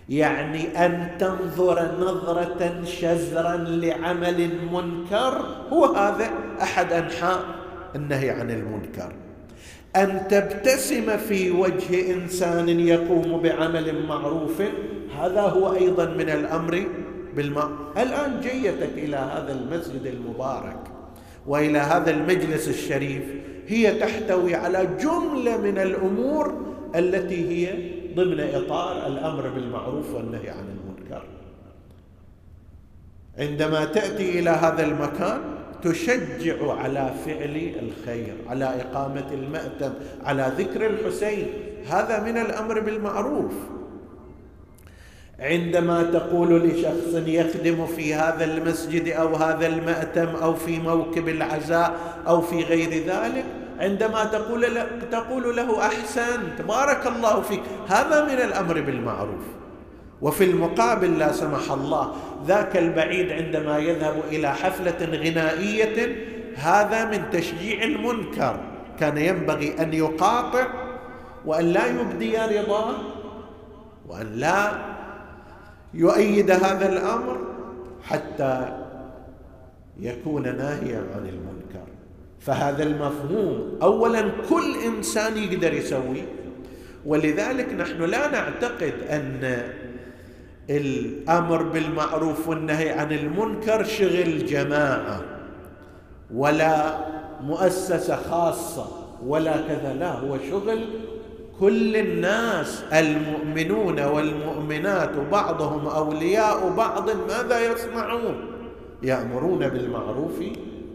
يعني 0.09 0.85
أن 0.85 1.07
تنظر 1.19 1.91
نظرة 1.99 2.83
شزرا 2.85 3.57
لعمل 3.57 4.49
منكر 4.71 5.45
هو 5.69 5.85
هذا 5.85 6.29
أحد 6.61 6.93
أنحاء 6.93 7.60
النهي 7.95 8.29
عن 8.29 8.51
المنكر. 8.51 9.13
أن 9.95 10.27
تبتسم 10.29 11.17
في 11.17 11.51
وجه 11.51 12.13
إنسان 12.13 12.69
يقوم 12.69 13.41
بعمل 13.41 14.05
معروف 14.05 14.61
هذا 15.19 15.41
هو 15.41 15.73
أيضا 15.73 16.05
من 16.05 16.29
الأمر 16.29 16.85
بالماء 17.35 17.69
الآن 17.97 18.39
جيتك 18.41 18.93
إلى 18.97 19.15
هذا 19.15 19.53
المسجد 19.53 20.05
المبارك 20.05 20.79
وإلى 21.47 21.79
هذا 21.79 22.11
المجلس 22.11 22.67
الشريف 22.67 23.23
هي 23.67 23.99
تحتوي 23.99 24.55
على 24.55 24.87
جملة 25.01 25.57
من 25.57 25.77
الأمور 25.77 26.73
التي 26.95 27.49
هي 27.49 27.91
ضمن 28.15 28.39
إطار 28.39 29.07
الأمر 29.07 29.49
بالمعروف 29.49 30.13
والنهي 30.13 30.49
عن 30.49 30.65
المنكر. 30.67 31.23
عندما 33.37 33.85
تأتي 33.85 34.39
إلى 34.39 34.49
هذا 34.49 34.85
المكان 34.85 35.41
تشجع 35.83 36.73
على 36.73 37.13
فعل 37.25 37.71
الخير 37.79 38.33
على 38.49 38.65
إقامة 38.65 39.33
المأتم 39.33 39.93
على 40.23 40.51
ذكر 40.57 40.85
الحسين. 40.85 41.47
هذا 41.89 42.19
من 42.19 42.37
الأمر 42.37 42.79
بالمعروف. 42.79 43.53
عندما 45.39 46.03
تقول 46.03 46.69
لشخص 46.69 47.13
يخدم 47.27 47.85
في 47.85 48.13
هذا 48.13 48.45
المسجد 48.45 49.07
أو 49.09 49.35
هذا 49.35 49.67
المأتم 49.67 50.27
أو 50.27 50.53
في 50.53 50.79
موكب 50.79 51.29
العزاء 51.29 51.99
أو 52.27 52.41
في 52.41 52.63
غير 52.63 52.89
ذلك 52.89 53.45
عندما 53.79 54.25
تقول 54.25 54.61
له, 54.61 54.87
تقول 55.11 55.55
له 55.55 55.85
أحسنت 55.85 56.61
بارك 56.67 57.07
الله 57.07 57.41
فيك. 57.41 57.61
هذا 57.87 58.25
من 58.25 58.41
الأمر 58.41 58.81
بالمعروف. 58.81 59.60
وفي 60.21 60.43
المقابل 60.43 61.19
لا 61.19 61.31
سمح 61.31 61.71
الله 61.71 62.13
ذاك 62.47 62.77
البعيد 62.77 63.31
عندما 63.31 63.77
يذهب 63.77 64.15
إلى 64.29 64.53
حفلة 64.53 65.05
غنائية 65.05 66.15
هذا 66.55 67.05
من 67.05 67.29
تشجيع 67.31 67.83
المنكر. 67.83 68.59
كان 68.99 69.17
ينبغي 69.17 69.75
أن 69.81 69.93
يقاطع 69.93 70.67
وأن 71.45 71.65
لا 71.65 71.85
يبدي 71.85 72.37
رضاه 72.37 72.95
وأن 74.07 74.31
لا 74.35 74.71
يؤيد 75.93 76.51
هذا 76.51 76.89
الأمر 76.93 77.37
حتى 78.03 78.77
يكون 79.99 80.43
ناهيا 80.43 81.03
عن 81.15 81.25
المنكر. 81.25 81.87
فهذا 82.39 82.83
المفهوم 82.83 83.77
اولا 83.81 84.21
كل 84.49 84.75
إنسان 84.85 85.37
يقدر 85.37 85.73
يسويه. 85.73 86.25
ولذلك 87.05 87.73
نحن 87.73 88.01
لا 88.01 88.31
نعتقد 88.31 88.93
أن 89.09 89.63
الأمر 90.77 91.63
بالمعروف 91.63 92.47
والنهي 92.47 92.89
عن 92.89 93.11
المنكر 93.11 93.83
شغل 93.83 94.45
جماعة 94.45 95.21
ولا 96.35 96.97
مؤسسة 97.41 98.15
خاصة 98.15 98.85
ولا 99.25 99.57
كذا 99.57 99.95
لا 99.99 100.11
هو 100.11 100.37
شغل 100.49 100.79
كل 101.59 101.95
الناس 101.95 102.83
المؤمنون 102.93 103.99
والمؤمنات 103.99 105.11
بعضهم 105.31 105.87
أولياء 105.87 106.69
بعض 106.69 107.09
ماذا 107.09 107.71
يصنعون؟ 107.71 108.35
يأمرون 109.03 109.69
بالمعروف 109.69 110.39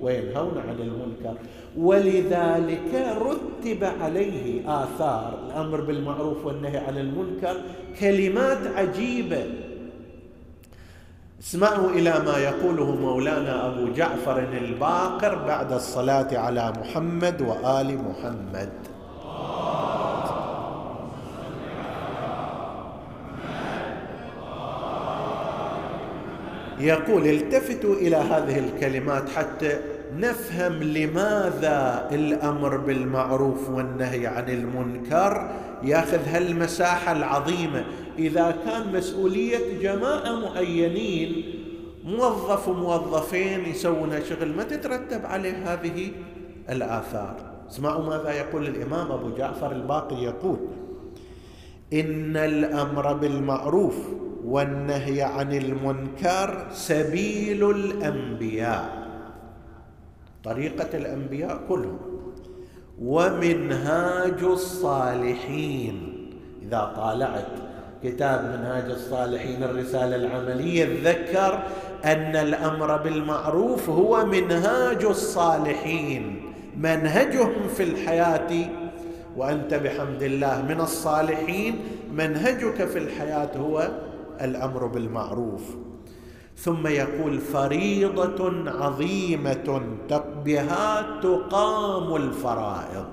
وينهون 0.01 0.59
عن 0.69 0.77
المنكر. 0.81 1.39
ولذلك 1.77 3.17
رتب 3.21 3.85
عليه 4.01 4.63
آثار 4.83 5.39
الأمر 5.47 5.81
بالمعروف 5.81 6.47
والنهي 6.47 6.77
عن 6.77 6.99
المنكر 6.99 7.57
كلمات 8.01 8.59
عجيبة. 8.77 9.45
اسمعوا 11.41 11.91
إلى 11.91 12.15
ما 12.27 12.39
يقوله 12.39 12.95
مولانا 12.95 13.67
أبو 13.67 13.93
جعفر 13.93 14.39
الباقر 14.39 15.35
بعد 15.35 15.73
الصلاة 15.73 16.39
على 16.39 16.73
محمد 16.81 17.43
وآل 17.43 17.99
محمد. 17.99 18.73
يقول 26.79 27.27
التفتوا 27.27 27.95
إلى 27.95 28.17
هذه 28.17 28.59
الكلمات 28.59 29.29
حتى 29.29 29.81
نفهم 30.17 30.73
لماذا 30.73 32.09
الأمر 32.13 32.77
بالمعروف 32.77 33.71
والنهي 33.71 34.27
عن 34.27 34.49
المنكر. 34.49 35.51
ياخذ 35.83 36.29
هالمساحة 36.29 37.13
العظيمة 37.13 37.85
إذا 38.19 38.57
كان 38.65 38.93
مسؤولية 38.93 39.79
جماعة 39.83 40.41
معينين 40.41 41.45
موظف 42.05 42.69
وموظفين 42.69 43.65
يسوون 43.65 44.25
شغل 44.29 44.53
ما 44.53 44.63
تترتب 44.63 45.27
عليه 45.27 45.73
هذه 45.73 46.11
الآثار. 46.71 47.37
اسمعوا 47.71 48.05
ماذا 48.05 48.33
يقول 48.33 48.67
الإمام 48.67 49.13
أبو 49.13 49.31
جعفر 49.37 49.73
الباقي 49.73 50.17
يقول 50.23 50.57
إن 51.93 52.37
الأمر 52.37 53.13
بالمعروف 53.13 53.97
والنهي 54.45 55.23
عن 55.23 55.53
المنكر 55.53 56.67
سبيل 56.73 57.71
الأنبياء. 57.71 59.07
طريقة 60.45 60.99
الأنبياء 60.99 61.61
كلهم. 61.69 61.99
ومنهاج 63.03 64.43
الصالحين. 64.43 66.13
إذا 66.63 66.93
طالعت 66.97 67.66
كتاب 68.03 68.45
منهاج 68.45 68.91
الصالحين 68.91 69.63
الرسالة 69.63 70.17
العملية 70.17 70.85
تذكر 70.85 71.63
أن 72.05 72.37
الأمر 72.37 72.97
بالمعروف 72.97 73.91
هو 73.91 74.27
منهاج 74.27 75.05
الصالحين 75.05 76.53
منهجهم 76.77 77.69
في 77.77 77.83
الحياة. 77.83 78.69
وأنت 79.37 79.75
بحمد 79.75 80.23
الله 80.23 80.63
من 80.63 80.81
الصالحين 80.81 81.81
منهجك 82.13 82.85
في 82.85 82.99
الحياة 82.99 83.57
هو 83.57 83.89
الأمر 84.41 84.87
بالمعروف. 84.87 85.63
ثم 86.57 86.87
يقول 86.87 87.39
فريضة 87.39 88.71
عظيمة 88.71 89.83
بها 90.45 91.07
تقام 91.23 92.17
الفرائض. 92.17 93.07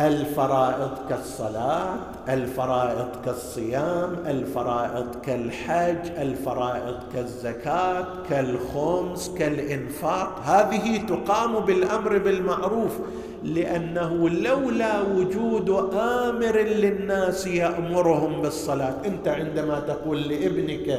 الفرائض 0.00 0.90
كالصلاة 1.08 1.96
الفرائض 2.28 3.08
كالصيام 3.24 4.16
الفرائض 4.26 5.14
كالحج 5.26 6.10
الفرائض 6.18 6.96
كالزكاة 7.14 8.06
كالخمس 8.30 9.30
كالإنفاق. 9.38 10.40
هذه 10.44 10.96
تقام 11.06 11.58
بالأمر 11.60 12.18
بالمعروف 12.18 12.98
لأنه 13.44 14.28
لولا 14.28 15.02
وجود 15.02 15.70
آمر 15.94 16.56
للناس 16.58 17.46
يأمرهم 17.46 18.42
بالصلاة. 18.42 18.94
أنت 19.06 19.28
عندما 19.28 19.80
تقول 19.80 20.28
لابنك 20.28 20.98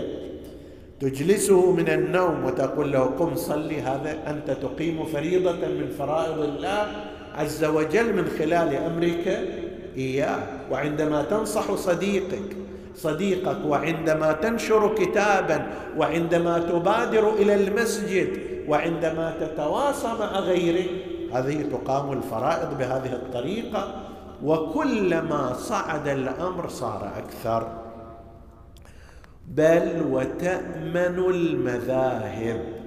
تجلسه 1.00 1.72
من 1.72 1.90
النوم 1.90 2.46
وتقول 2.46 2.92
له 2.92 3.00
قم 3.00 3.36
صلي 3.36 3.82
هذا 3.82 4.18
أنت 4.28 4.52
تقيم 4.52 5.06
فريضة 5.06 5.52
من 5.52 5.90
فرائض 5.98 6.40
الله؟ 6.40 7.09
عز 7.40 7.64
وجل 7.64 8.16
من 8.16 8.28
خلال 8.40 8.76
امرك 8.76 9.28
اياه 9.98 10.40
وعندما 10.72 11.22
تنصح 11.22 11.76
صديقك 11.76 12.58
صديقك 12.96 13.66
وعندما 13.66 14.32
تنشر 14.32 14.96
كتابا 14.96 15.68
وعندما 15.98 16.60
تبادر 16.60 17.34
إلى 17.34 17.56
المسجد 17.56 18.30
وعندما 18.68 19.34
تتواصى 19.40 20.08
مع 20.08 20.40
غيرك 20.40 20.90
هذه 21.34 21.62
تقام 21.62 22.14
الفرائض 22.14 22.78
بهذه 22.78 23.14
الطريقة. 23.14 24.06
وكلما 24.44 25.54
صعد 25.54 26.08
الأمر 26.08 26.70
صار 26.70 27.12
أكثر. 27.18 27.68
بل 29.48 30.04
وتأمن 30.12 31.20
المذاهب. 31.30 32.79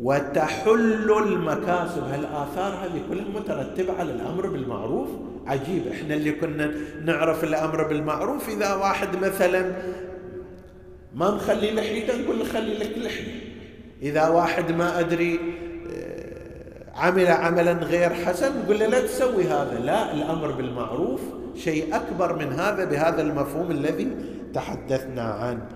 وتحل 0.00 1.12
المكاسب. 1.26 2.02
هالآثار 2.04 2.72
هذه 2.72 3.02
كلها 3.10 3.24
مترتبة 3.40 3.92
على 3.98 4.12
الأمر 4.12 4.46
بالمعروف؟ 4.46 5.08
عجيب. 5.46 5.86
إحنا 5.86 6.14
اللي 6.14 6.32
كنا 6.32 6.70
نعرف 7.04 7.44
الأمر 7.44 7.88
بالمعروف 7.88 8.48
إذا 8.48 8.74
واحد 8.74 9.16
مثلا 9.16 9.72
ما 11.14 11.30
مخلي 11.30 11.70
لحيته 11.70 12.16
نقول 12.16 12.38
له 12.38 12.44
خلي 12.44 12.74
لك 12.74 12.98
لحية. 12.98 13.40
إذا 14.02 14.28
واحد 14.28 14.72
ما 14.72 15.00
أدري 15.00 15.40
آه، 15.92 16.98
عمل 17.00 17.26
عملا 17.26 17.72
غير 17.72 18.10
حسن 18.10 18.52
نقول 18.64 18.78
له 18.78 18.86
لا 18.86 19.00
تسوي 19.00 19.44
هذا. 19.44 19.80
لا 19.84 20.12
الأمر 20.12 20.50
بالمعروف 20.50 21.20
شيء 21.56 21.96
أكبر 21.96 22.36
من 22.38 22.52
هذا 22.52 22.84
بهذا 22.84 23.22
المفهوم 23.22 23.70
الذي 23.70 24.08
تحدثنا 24.54 25.22
عنه. 25.22 25.66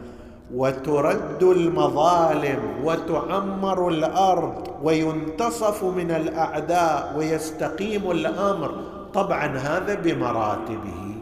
وترد 0.55 1.43
المظالم 1.43 2.61
وتعمر 2.85 3.89
الأرض 3.89 4.69
وينتصف 4.83 5.85
من 5.85 6.11
الأعداء 6.11 7.15
ويستقيم 7.19 8.11
الأمر. 8.11 8.75
طبعا 9.15 9.47
هذا 9.47 9.95
بمراتبه. 9.95 11.15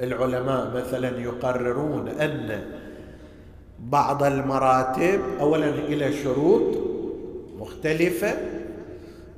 العلماء 0.00 0.76
مثلا 0.76 1.20
يقررون 1.20 2.08
أن 2.08 2.62
بعض 3.80 4.22
المراتب 4.22 5.20
اولا 5.40 5.68
إلى 5.68 6.12
شروط 6.12 6.76
مختلفة 7.58 8.34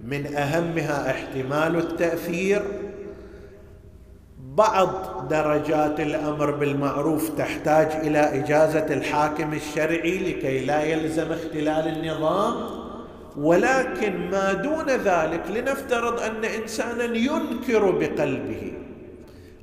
من 0.05 0.27
أهمها 0.37 1.11
احتمال 1.11 1.77
التأثير 1.77 2.63
بعض 4.59 4.89
درجات 5.31 6.01
الأمر 6.01 6.51
بالمعروف 6.51 7.29
تحتاج 7.29 8.07
إلى 8.07 8.19
إجازة 8.19 8.87
الحاكم 8.95 9.53
الشرعي 9.53 10.19
لكي 10.19 10.65
لا 10.65 10.83
يلزم 10.83 11.33
اختلال 11.33 11.89
النظام 11.89 12.55
ولكن 13.37 14.31
ما 14.31 14.53
دون 14.53 14.87
ذلك 14.87 15.43
لنفترض 15.51 16.21
أن 16.21 16.45
إنسانا 16.45 17.05
ينكر 17.05 17.91
بقلبه. 17.91 18.73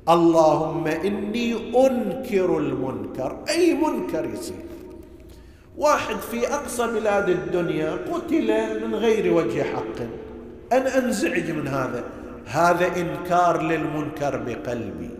اللهم 0.08 0.86
إني 0.86 1.54
أنكر 1.86 2.58
المنكر 2.58 3.36
أي 3.48 3.74
منكر 3.74 4.24
يصير. 4.34 4.66
واحد 5.76 6.16
في 6.16 6.54
أقصى 6.54 6.86
بلاد 6.86 7.28
الدنيا 7.28 7.98
قتل 8.12 8.80
من 8.86 8.94
غير 8.94 9.32
وجه 9.32 9.62
حق. 9.62 9.98
أنا 10.72 10.98
أنزعج 10.98 11.50
من 11.50 11.68
هذا. 11.68 12.04
هذا 12.46 12.86
إنكار 12.96 13.62
للمنكر 13.62 14.36
بقلبي. 14.36 15.10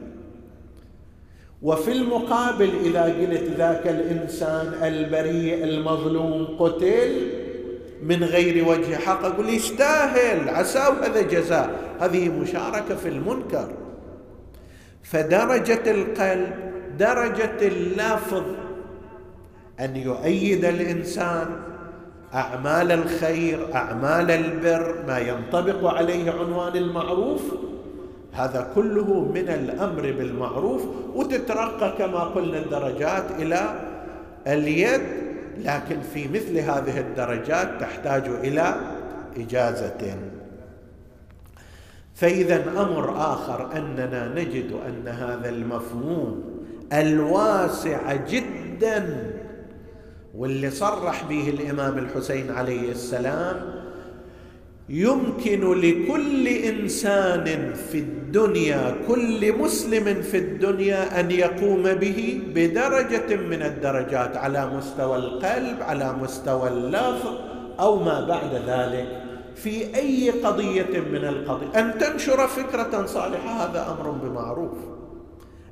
وفي 1.63 1.93
المقابل 1.93 2.71
إذا 2.85 3.03
قلت 3.05 3.51
ذاك 3.59 3.87
الإنسان 3.87 4.75
البريء 4.83 5.65
المظلوم 5.65 6.57
قتل 6.59 7.31
من 8.03 8.25
غير 8.25 8.69
وجه 8.69 8.97
حق 8.97 9.25
أقول 9.25 9.49
يستاهل 9.49 10.49
عساه 10.49 11.07
هذا 11.07 11.23
جزاء. 11.23 11.97
هذه 12.01 12.29
مشاركة 12.29 12.97
في 12.97 13.09
المنكر. 13.09 13.69
فدرجة 15.03 15.91
القلب 15.91 16.55
درجة 16.99 17.59
اللفظ 17.63 18.43
أن 19.81 19.97
يؤيد 19.97 20.65
الإنسان 20.65 21.47
أعمال 22.35 22.93
الخير 22.93 23.75
أعمال 23.75 24.31
البر 24.31 25.05
ما 25.07 25.19
ينطبق 25.19 25.95
عليه 25.95 26.31
عنوان 26.31 26.77
المعروف 26.77 27.43
هذا 28.33 28.71
كله 28.75 29.33
من 29.35 29.49
الأمر 29.49 30.03
بالمعروف 30.03 30.83
وتترقى 31.15 31.95
كما 31.99 32.21
قلنا 32.21 32.59
الدرجات 32.59 33.25
إلى 33.39 33.81
اليد 34.47 35.01
لكن 35.59 36.01
في 36.01 36.29
مثل 36.29 36.59
هذه 36.59 37.01
الدرجات 37.01 37.81
تحتاج 37.81 38.25
إلى 38.29 38.75
إجازة. 39.37 40.17
فإذا 42.15 42.65
أمر 42.77 43.17
آخر 43.17 43.77
أننا 43.77 44.33
نجد 44.35 44.73
أن 44.89 45.09
هذا 45.09 45.49
المفهوم 45.49 46.45
الواسع 46.93 48.15
جدا 48.15 49.31
واللي 50.37 50.71
صرح 50.71 51.25
به 51.25 51.49
الإمام 51.49 51.99
الحسين 51.99 52.51
عليه 52.51 52.91
السلام 52.91 53.87
يمكن 54.89 55.81
لكل 55.81 56.49
إنسان 56.49 57.75
في 57.75 57.99
الدنيا 57.99 58.97
كل 59.09 59.59
مسلم 59.59 60.23
في 60.23 60.39
الدنيا 60.39 61.21
أن 61.21 61.31
يقوم 61.31 61.83
به 61.83 62.41
بدرجة 62.55 63.37
من 63.37 63.63
الدرجات 63.63 64.37
على 64.37 64.67
مستوى 64.67 65.17
القلب 65.17 65.83
على 65.83 66.13
مستوى 66.13 66.69
اللفظ 66.69 67.35
أو 67.81 68.03
ما 68.03 68.27
بعد 68.27 68.55
ذلك. 68.67 69.23
في 69.55 69.97
أي 69.97 70.31
قضية 70.31 71.01
من 71.13 71.25
القضية 71.25 71.81
أن 71.81 71.99
تنشر 71.99 72.47
فكرة 72.47 73.07
صالحة 73.07 73.51
هذا 73.65 73.97
أمر 73.99 74.11
بمعروف. 74.11 74.79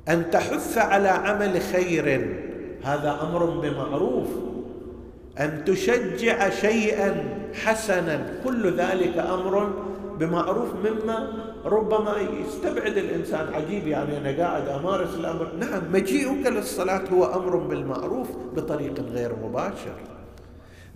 أن 0.09 0.31
تحث 0.31 0.77
على 0.77 1.09
عمل 1.09 1.61
خير 1.61 2.37
هذا 2.83 3.19
أمر 3.21 3.45
بمعروف. 3.45 4.54
أن 5.39 5.65
تشجع 5.65 6.49
شيئا 6.49 7.23
حسنا. 7.53 8.25
كل 8.43 8.77
ذلك 8.77 9.17
أمر 9.17 9.69
بمعروف 10.19 10.69
مما 10.85 11.33
ربما 11.65 12.13
يستبعد 12.41 12.97
الإنسان. 12.97 13.53
عجيب 13.53 13.87
يعني 13.87 14.17
أنا 14.17 14.43
قاعد 14.43 14.67
أمارس 14.67 15.15
الأمر. 15.15 15.47
نعم 15.59 15.81
مجيئك 15.93 16.47
للصلاة 16.47 17.03
هو 17.13 17.25
أمر 17.25 17.55
بالمعروف 17.55 18.27
بطريق 18.55 18.99
غير 18.99 19.31
مباشر. 19.43 19.95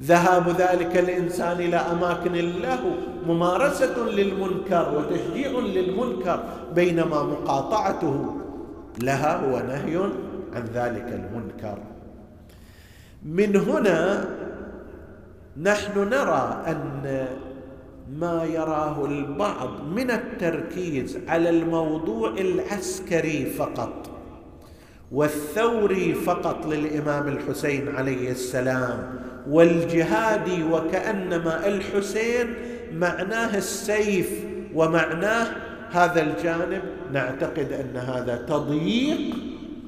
ذهاب 0.01 0.49
ذلك 0.49 0.97
الإنسان 0.97 1.57
إلى 1.59 1.75
أماكن 1.75 2.35
الله 2.35 2.79
ممارسة 3.27 4.05
للمنكر 4.09 4.93
وتشجيع 4.97 5.51
للمنكر 5.59 6.43
بينما 6.75 7.23
مقاطعته 7.23 8.35
لها 9.03 9.45
هو 9.45 9.59
نهي 9.59 9.97
عن 10.53 10.63
ذلك 10.73 11.05
المنكر. 11.13 11.77
من 13.23 13.55
هنا 13.55 14.29
نحن 15.61 15.99
نرى 15.99 16.63
أن 16.67 17.27
ما 18.13 18.43
يراه 18.43 19.05
البعض 19.05 19.83
من 19.95 20.11
التركيز 20.11 21.17
على 21.27 21.49
الموضوع 21.49 22.29
العسكري 22.29 23.45
فقط 23.45 24.09
والثوري 25.11 26.13
فقط 26.13 26.65
للإمام 26.65 27.27
الحسين 27.27 27.95
عليه 27.95 28.31
السلام 28.31 29.19
والجهادي 29.49 30.63
وكأنما 30.63 31.67
الحسين 31.67 32.53
معناه 32.93 33.57
السيف 33.57 34.29
ومعناه 34.75 35.47
هذا 35.91 36.21
الجانب. 36.21 36.81
نعتقد 37.13 37.71
أن 37.71 37.97
هذا 37.97 38.45
تضييق 38.47 39.35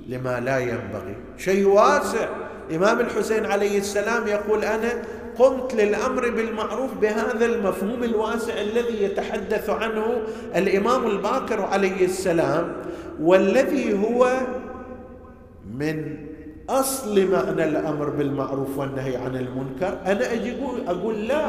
لما 0.08 0.40
لا 0.40 0.60
ينبغي. 0.60 1.16
شيء 1.38 1.68
واسع. 1.68 2.30
الامام 2.72 3.00
الحسين 3.00 3.46
عليه 3.46 3.78
السلام 3.78 4.28
يقول 4.28 4.64
أنا 4.64 5.02
قمت 5.38 5.74
للأمر 5.74 6.30
بالمعروف 6.30 6.94
بهذا 7.02 7.46
المفهوم 7.46 8.04
الواسع 8.04 8.54
الذي 8.54 9.04
يتحدث 9.04 9.70
عنه 9.70 10.22
الإمام 10.56 11.08
الباقر 11.08 11.62
عليه 11.62 12.06
السلام 12.06 12.74
والذي 13.22 13.94
هو 13.94 14.40
من 15.78 16.18
أصل 16.70 17.28
معنى 17.28 17.64
الأمر 17.64 18.10
بالمعروف 18.10 18.78
والنهي 18.78 19.16
عن 19.16 19.36
المنكر. 19.36 19.98
أنا 20.06 20.34
أجي 20.34 20.56
أقول 20.88 21.28
لا 21.28 21.46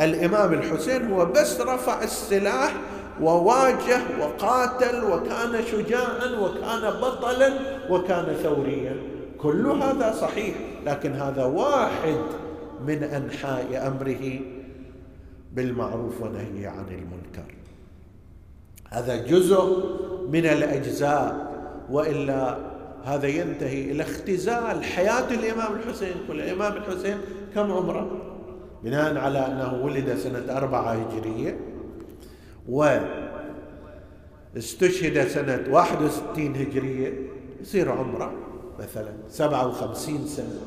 الإمام 0.00 0.52
الحسين 0.52 1.12
هو 1.12 1.26
بس 1.26 1.60
رفع 1.60 2.02
السلاح 2.02 2.72
وواجه 3.20 4.00
وقاتل 4.20 5.04
وكان 5.04 5.62
شجاعا 5.72 6.40
وكان 6.40 6.90
بطلا 7.00 7.52
وكان 7.90 8.36
ثوريا. 8.42 9.15
كل 9.38 9.66
هذا 9.66 10.12
صحيح 10.12 10.56
لكن 10.86 11.12
هذا 11.12 11.44
واحد 11.44 12.20
من 12.86 13.02
أنحاء 13.02 13.86
أمره 13.86 14.40
بالمعروف 15.52 16.22
ونهي 16.22 16.66
عن 16.66 16.86
المنكر. 16.88 17.54
هذا 18.90 19.16
جزء 19.16 19.84
من 20.28 20.46
الأجزاء 20.46 21.52
وإلا 21.90 22.58
هذا 23.04 23.26
ينتهي 23.26 23.90
إلى 23.90 24.02
اختزال 24.02 24.84
حياة 24.84 25.30
الإمام 25.30 25.72
الحسين. 25.72 26.14
كل 26.28 26.40
الامام 26.40 26.72
الحسين 26.72 27.18
كم 27.54 27.72
عمره؟ 27.72 28.22
بناء 28.84 29.18
على 29.18 29.46
أنه 29.46 29.84
ولد 29.84 30.14
سنة 30.14 30.56
أربعة 30.56 30.92
هجرية 30.92 31.58
واستشهد 34.54 35.28
سنة 35.28 35.64
61 35.70 36.56
هجرية 36.56 37.12
يصير 37.60 37.92
عمره. 37.92 38.45
مثلا 38.78 39.12
سبعة 39.30 39.68
وخمسين 39.68 40.26
سنة. 40.26 40.60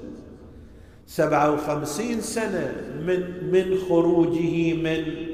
سبعة 1.08 1.52
وخمسين 1.52 2.22
سنة 2.22 2.76
من 3.08 3.52
من 3.52 3.78
خروجه 3.90 4.74
من 4.74 5.30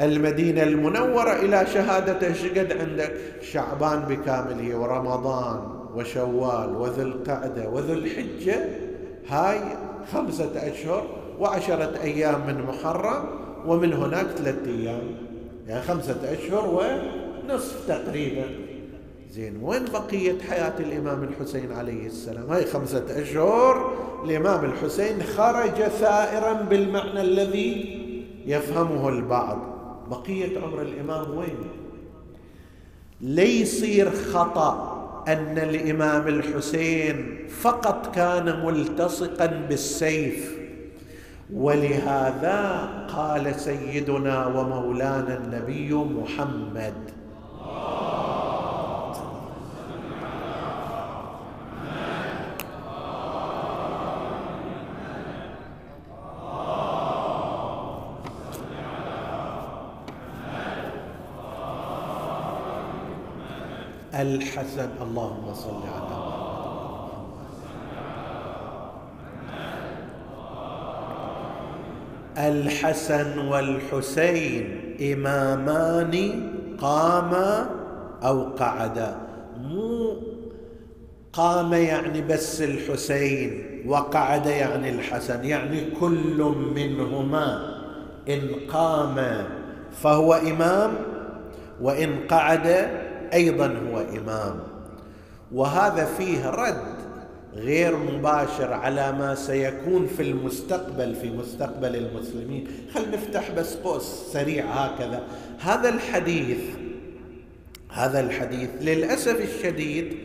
المدينة 0.00 0.62
المنورة 0.62 1.32
إلى 1.32 1.66
شهادته 1.66 2.32
شقد 2.32 2.72
عندك 2.72 3.14
شعبان 3.42 4.00
بكامله 4.00 4.76
ورمضان 4.76 5.74
وشوال 5.94 6.76
وذو 6.76 7.02
القعدة 7.02 7.68
وذو 7.68 7.92
الحجة 7.92 8.64
هاي 9.28 9.60
خمسة 10.12 10.72
أشهر 10.72 11.06
وعشرة 11.40 12.00
أيام 12.02 12.46
من 12.46 12.62
محرم 12.62 13.24
ومن 13.66 13.92
هناك 13.92 14.26
ثلاثة 14.26 14.70
أيام. 14.70 15.16
يعني 15.68 15.82
خمسة 15.82 16.32
أشهر 16.32 16.66
ونصف 16.66 17.88
تقريبا. 17.88 18.44
زين. 19.34 19.58
وين 19.62 19.84
بقية 19.84 20.38
حياة 20.50 20.78
الإمام 20.78 21.22
الحسين 21.22 21.72
عليه 21.72 22.06
السلام؟ 22.06 22.50
هاي 22.50 22.64
خمسة 22.64 23.22
أشهر. 23.22 23.92
الإمام 24.24 24.64
الحسين 24.64 25.22
خرج 25.22 25.82
ثائرا 25.82 26.52
بالمعنى 26.52 27.20
الذي 27.20 28.00
يفهمه 28.46 29.08
البعض. 29.08 29.58
بقية 30.10 30.60
عمر 30.60 30.82
الإمام 30.82 31.36
وين؟ 31.36 31.56
ليصير 33.20 34.10
خطأ 34.10 34.74
أن 35.28 35.58
الإمام 35.58 36.28
الحسين 36.28 37.46
فقط 37.48 38.14
كان 38.14 38.66
ملتصقا 38.66 39.46
بالسيف. 39.46 40.58
ولهذا 41.54 42.88
قال 43.16 43.54
سيدنا 43.54 44.46
ومولانا 44.46 45.36
النبي 45.36 45.94
محمد. 45.94 46.94
الحسن 64.24 64.88
اللهم 65.02 65.54
صل 65.54 65.82
على 65.94 66.16
الحسن 72.38 73.38
والحسين 73.38 74.64
إمامان 75.12 76.14
قاما 76.80 77.70
أو 78.22 78.42
قعدا. 78.42 79.16
مو 79.60 80.16
قام 81.32 81.72
يعني 81.72 82.22
بس 82.22 82.62
الحسين 82.62 83.64
وقعد 83.86 84.46
يعني 84.46 84.90
الحسن. 84.90 85.44
يعني 85.44 85.90
كل 86.00 86.54
منهما 86.76 87.74
إن 88.28 88.40
قام 88.72 89.44
فهو 90.02 90.34
إمام 90.34 90.90
وإن 91.80 92.10
قعد 92.30 92.88
أيضا 93.34 93.66
هو 93.66 94.00
إمام. 94.00 94.60
وهذا 95.52 96.04
فيه 96.04 96.50
رد 96.50 96.94
غير 97.54 97.96
مباشر 97.96 98.72
على 98.72 99.12
ما 99.12 99.34
سيكون 99.34 100.06
في 100.06 100.22
المستقبل 100.22 101.14
في 101.14 101.30
مستقبل 101.30 101.96
المسلمين. 101.96 102.66
خل 102.94 103.10
نفتح 103.10 103.50
بس 103.50 103.74
قوس 103.74 104.02
سريع 104.32 104.64
هكذا. 104.64 105.22
هذا 105.60 105.88
الحديث 105.88 106.60
هذا 107.90 108.20
الحديث 108.20 108.70
للأسف 108.80 109.40
الشديد 109.40 110.16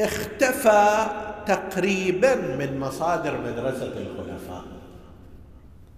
اختفى 0.00 1.06
تقريبا 1.46 2.34
من 2.34 2.80
مصادر 2.80 3.40
مدرسة 3.40 3.92
الخلفاء. 3.96 4.64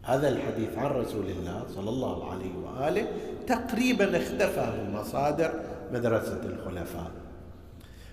هذا 0.05 0.29
الحديث 0.29 0.79
عن 0.79 0.91
رسول 0.91 1.27
الله 1.27 1.65
صلى 1.75 1.91
الله 1.91 2.31
عليه 2.31 2.53
وآله 2.65 3.07
تقريبا 3.47 4.17
اختفى 4.17 4.73
من 4.79 4.95
مصادر 4.95 5.53
مدرسة 5.93 6.41
الخلفاء. 6.45 7.11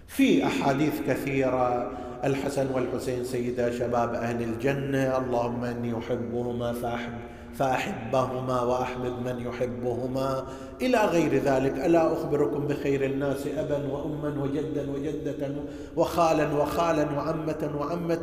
في 0.07 0.45
أحاديث 0.45 0.93
كثيرة 1.07 1.91
الحسن 2.23 2.67
والحسين 2.73 3.23
سيدا 3.23 3.71
شباب 3.71 4.13
أهل 4.13 4.43
الجنة 4.43 5.17
اللهم 5.17 5.63
إني 5.63 5.97
أحبهما 5.97 6.73
فاحب 6.73 7.13
فأحبهما 7.53 8.61
واحبب 8.61 9.13
من 9.25 9.47
يحبهما. 9.47 10.43
إلى 10.81 10.97
غير 10.97 11.33
ذلك 11.33 11.85
ألا 11.85 12.13
أخبركم 12.13 12.67
بخير 12.67 13.05
الناس 13.05 13.47
أبا 13.57 13.77
وأما 13.91 14.43
وجدا 14.43 14.91
وجدة 14.91 15.51
وخالا 15.95 16.53
وخالا 16.53 17.11
وعمة 17.11 17.71
وعمة 17.79 18.21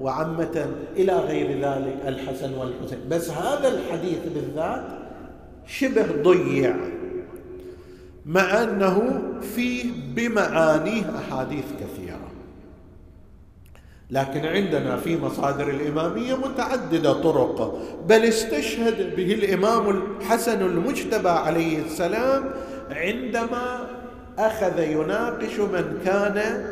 وعمة. 0.00 0.66
إلى 0.96 1.12
غير 1.12 1.60
ذلك 1.64 1.96
الحسن 2.06 2.54
والحسين. 2.54 2.98
بس 3.10 3.30
هذا 3.30 3.68
الحديث 3.68 4.18
بالذات 4.34 4.84
شبه 5.66 6.22
ضيع. 6.22 6.97
مع 8.28 8.62
أنه 8.62 9.22
فيه 9.54 9.84
بمعانيه 10.14 11.02
أحاديث 11.18 11.64
كثيرة. 11.64 12.28
لكن 14.10 14.46
عندنا 14.46 14.96
في 14.96 15.16
مصادر 15.16 15.70
الإمامية 15.70 16.34
متعددة 16.34 17.12
طرق. 17.12 17.78
بل 18.08 18.24
استشهد 18.24 19.16
به 19.16 19.34
الإمام 19.34 19.90
الحسن 19.90 20.62
المجتبى 20.62 21.28
عليه 21.28 21.78
السلام 21.78 22.44
عندما 22.90 23.86
أخذ 24.38 24.78
يناقش 24.78 25.58
من 25.58 25.98
كان 26.04 26.64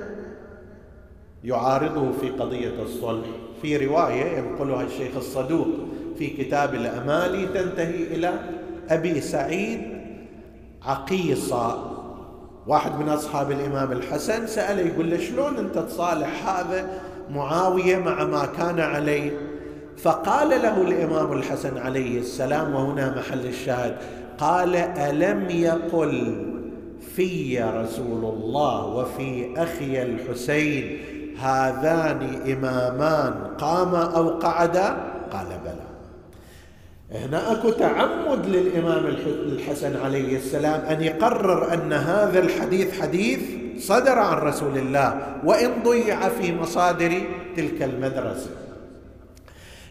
يعارضه 1.44 2.12
في 2.20 2.30
قضية 2.30 2.82
الصلح. 2.82 3.26
في 3.62 3.86
رواية 3.86 4.38
ينقلها 4.38 4.82
الشيخ 4.82 5.16
الصدوق 5.16 5.68
في 6.18 6.26
كتاب 6.26 6.74
الأمالي 6.74 7.46
تنتهي 7.46 8.02
إلى 8.02 8.32
أبي 8.90 9.20
سعيد 9.20 9.95
عقيصة. 10.86 11.96
واحد 12.66 12.98
من 12.98 13.08
أصحاب 13.08 13.50
الإمام 13.50 13.92
الحسن 13.92 14.46
ساله 14.46 14.82
يقول 14.82 15.10
له 15.10 15.18
شلون 15.18 15.58
أنت 15.58 15.78
تصالح 15.78 16.48
هذا 16.48 17.00
معاوية 17.30 17.98
مع 17.98 18.24
ما 18.24 18.46
كان 18.46 18.80
عليه؟ 18.80 19.30
فقال 19.96 20.48
له 20.48 20.82
الإمام 20.82 21.32
الحسن 21.32 21.78
عليه 21.78 22.20
السلام 22.20 22.74
وهنا 22.74 23.18
محل 23.18 23.46
الشاهد 23.46 23.96
قال 24.38 24.76
ألم 24.76 25.50
يقل 25.50 26.44
في 27.14 27.62
رسول 27.62 28.24
الله 28.24 28.86
وفي 28.86 29.54
أخي 29.56 30.02
الحسين 30.02 30.98
هذان 31.38 32.40
إمامان 32.52 33.34
قاما 33.58 34.16
أو 34.16 34.28
قعدا؟ 34.28 34.96
قال 35.32 35.46
بلى 35.64 35.65
هنا 37.12 37.52
أكو 37.52 37.70
تعمد 37.70 38.46
للإمام 38.46 39.06
الحسن 39.26 39.96
عليه 39.96 40.36
السلام 40.36 40.80
أن 40.80 41.02
يقرر 41.02 41.74
أن 41.74 41.92
هذا 41.92 42.38
الحديث 42.38 43.00
حديث 43.00 43.40
صدر 43.78 44.18
عن 44.18 44.36
رسول 44.36 44.78
الله 44.78 45.36
وإن 45.44 45.82
ضيع 45.84 46.28
في 46.28 46.54
مصادر 46.54 47.22
تلك 47.56 47.82
المدرسة. 47.82 48.50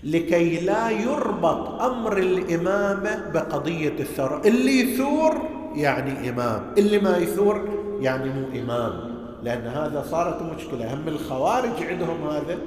لكي 0.03 0.59
لا 0.59 0.89
يربط 0.89 1.81
أمر 1.81 2.17
الامامه 2.17 3.31
بقضية 3.33 3.99
الثوره 3.99 4.41
اللي 4.45 4.79
يثور 4.79 5.37
يعني 5.75 6.29
إمام 6.29 6.61
اللي 6.77 6.99
ما 6.99 7.17
يثور 7.17 7.69
يعني 7.99 8.29
مو 8.29 8.59
إمام. 8.61 9.15
لأن 9.43 9.67
هذا 9.67 10.05
صارت 10.11 10.41
مشكلة. 10.41 10.93
هم 10.93 11.07
الخوارج 11.07 11.83
عندهم 11.89 12.27
هذا 12.27 12.57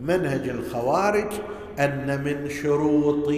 منهج 0.00 0.48
الخوارج 0.48 1.32
أن 1.78 2.24
من 2.24 2.50
شروط 2.50 3.28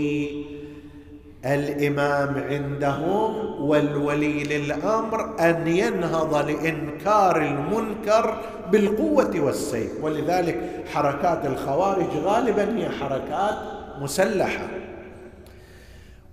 الإمام 1.44 2.44
عندهم 2.48 3.62
والولي 3.62 4.44
للأمر 4.44 5.40
أن 5.40 5.66
ينهض 5.66 6.50
لإنكار 6.50 7.42
المنكر 7.42 8.40
بالقوة 8.72 9.40
والسيف. 9.40 9.90
ولذلك 10.02 10.84
حركات 10.92 11.46
الخوارج 11.46 12.16
غالبا 12.24 12.78
هي 12.78 12.88
حركات 12.88 13.58
مسلحة. 14.00 14.68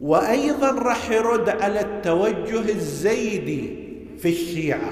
وأيضا 0.01 0.71
راح 0.71 1.11
يرد 1.11 1.49
على 1.49 1.79
التوجه 1.79 2.71
الزيدي 2.71 3.77
في 4.17 4.29
الشيعة. 4.29 4.91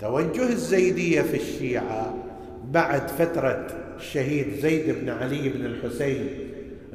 توجه 0.00 0.42
الزيدية 0.42 1.22
في 1.22 1.36
الشيعة 1.36 2.14
بعد 2.70 3.08
فترة 3.08 3.66
الشهيد 3.96 4.46
زيد 4.60 4.96
بن 5.00 5.10
علي 5.10 5.48
بن 5.48 5.66
الحسين 5.66 6.28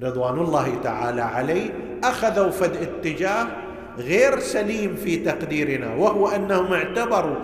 رضوان 0.04 0.40
الله 0.40 0.76
تعالى 0.84 1.22
عليه 1.22 1.70
أخذوا 2.04 2.50
فد 2.50 2.72
اتجاه 2.76 3.48
غير 3.98 4.40
سليم 4.40 4.96
في 4.96 5.16
تقديرنا 5.18 5.96
وهو 5.96 6.28
أنهم 6.28 6.74
اعتبروا 6.74 7.36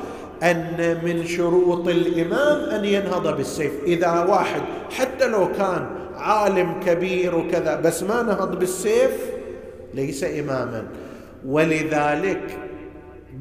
أن 0.43 0.97
من 1.03 1.25
شروط 1.25 1.87
الإمام 1.87 2.69
أن 2.69 2.85
ينهض 2.85 3.37
بالسيف. 3.37 3.71
إذا 3.85 4.23
واحد 4.23 4.61
حتى 4.91 5.27
لو 5.27 5.51
كان 5.51 5.85
عالم 6.15 6.79
كبير 6.85 7.35
وكذا 7.35 7.75
بس 7.75 8.03
ما 8.03 8.23
نهض 8.23 8.59
بالسيف 8.59 9.11
ليس 9.93 10.23
إماما. 10.23 10.83
ولذلك 11.45 12.57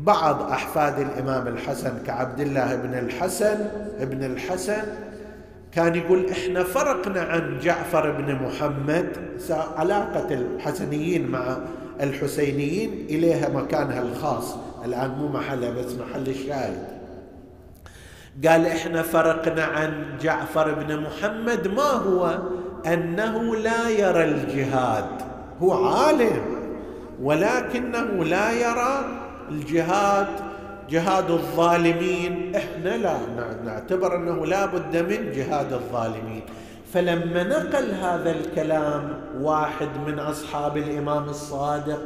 بعض 0.03 0.43
أحفاد 0.43 0.99
الإمام 0.99 1.49
الحسن 1.49 1.93
كعبد 2.07 2.41
الله 2.41 2.75
بن 2.77 2.95
الحسن 2.95 3.59
ابن 4.01 4.25
الحسن 4.25 4.83
كان 5.73 5.95
يقول 5.95 6.31
إحنا 6.31 6.65
فرقنا 6.65 7.21
عن 7.21 7.59
جعفر 7.59 8.11
بن 8.11 8.35
محمد 8.35 9.07
علاقة 9.77 10.35
الحسنيين 10.35 11.29
مع 11.29 11.57
الحسينيين 12.01 13.07
إليها 13.11 13.49
مكانها 13.49 14.03
الخاص. 14.03 14.57
الآن 14.85 15.11
مو 15.11 15.29
محلها 15.29 15.71
بس 15.71 15.93
محل 15.93 16.29
الشاهد. 16.29 16.87
قال 18.47 18.67
إحنا 18.67 19.03
فرقنا 19.03 19.65
عن 19.65 20.05
جعفر 20.23 20.75
بن 20.75 21.01
محمد 21.01 21.69
ما 21.69 21.83
هو؟ 21.83 22.39
أنه 22.87 23.57
لا 23.57 23.89
يرى 23.89 24.25
الجهاد. 24.25 25.07
هو 25.63 25.87
عالم 25.87 26.43
ولكنه 27.23 28.25
لا 28.25 28.53
يرى 28.53 29.22
الجهاد 29.53 30.27
جهاد 30.91 31.31
الظالمين. 31.31 32.57
إحنا 32.57 32.97
لا 32.97 33.17
نعتبر 33.65 34.17
أنه 34.17 34.47
لا 34.47 34.67
بد 34.67 34.97
من 34.97 35.33
جهاد 35.33 35.73
الظالمين. 35.73 36.43
فلما 36.93 37.43
نقل 37.43 37.91
هذا 37.91 38.31
الكلام 38.31 39.21
واحد 39.41 39.89
من 40.07 40.19
أصحاب 40.19 40.77
الإمام 40.77 41.25
الصادق 41.29 42.03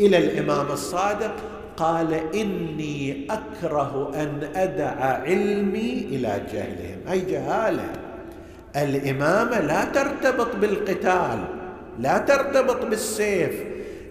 إلى 0.00 0.16
الإمام 0.18 0.66
الصادق 0.66 1.34
قال 1.76 2.14
إني 2.34 3.26
أكره 3.30 4.12
أن 4.14 4.48
أدع 4.54 4.94
علمي 5.26 5.92
إلى 6.10 6.32
جهلهم. 6.52 7.00
أي 7.10 7.20
جهالة. 7.20 7.88
الإمامة 8.76 9.60
لا 9.60 9.84
ترتبط 9.84 10.56
بالقتال 10.56 11.38
لا 11.98 12.18
ترتبط 12.18 12.84
بالسيف. 12.84 13.54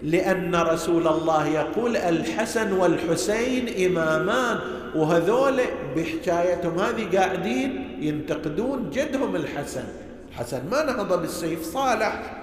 لأن 0.02 0.54
رسول 0.54 1.08
الله 1.08 1.46
يقول 1.46 1.96
الحسن 1.96 2.72
والحسين 2.72 3.86
إمامان 3.86 4.58
وهذول 4.94 5.60
بحكايتهم 5.96 6.78
هذه 6.78 7.18
قاعدين 7.18 7.98
ينتقدون 8.00 8.90
جدهم 8.90 9.36
الحسن. 9.36 9.84
الحسن 10.30 10.60
ما 10.70 10.82
نهض 10.82 11.20
بالسيف 11.20 11.64
صالح. 11.64 12.36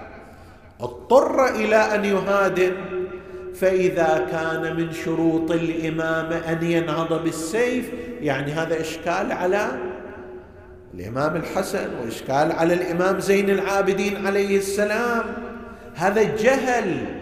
اضطر 0.80 1.54
إلى 1.54 1.76
أن 1.76 2.04
يهادن 2.04 2.72
فإذا 3.54 4.26
كان 4.30 4.76
من 4.76 4.92
شروط 4.92 5.50
الامامه 5.50 6.36
أن 6.36 6.62
ينهض 6.62 7.24
بالسيف 7.24 7.90
يعني 8.20 8.52
هذا 8.52 8.80
إشكال 8.80 9.32
على 9.32 9.68
الإمام 10.94 11.36
الحسن 11.36 11.88
وإشكال 12.02 12.52
على 12.52 12.74
الإمام 12.74 13.20
زين 13.20 13.50
العابدين 13.50 14.26
عليه 14.26 14.58
السلام. 14.58 15.24
هذا 15.94 16.22
جهل. 16.22 17.17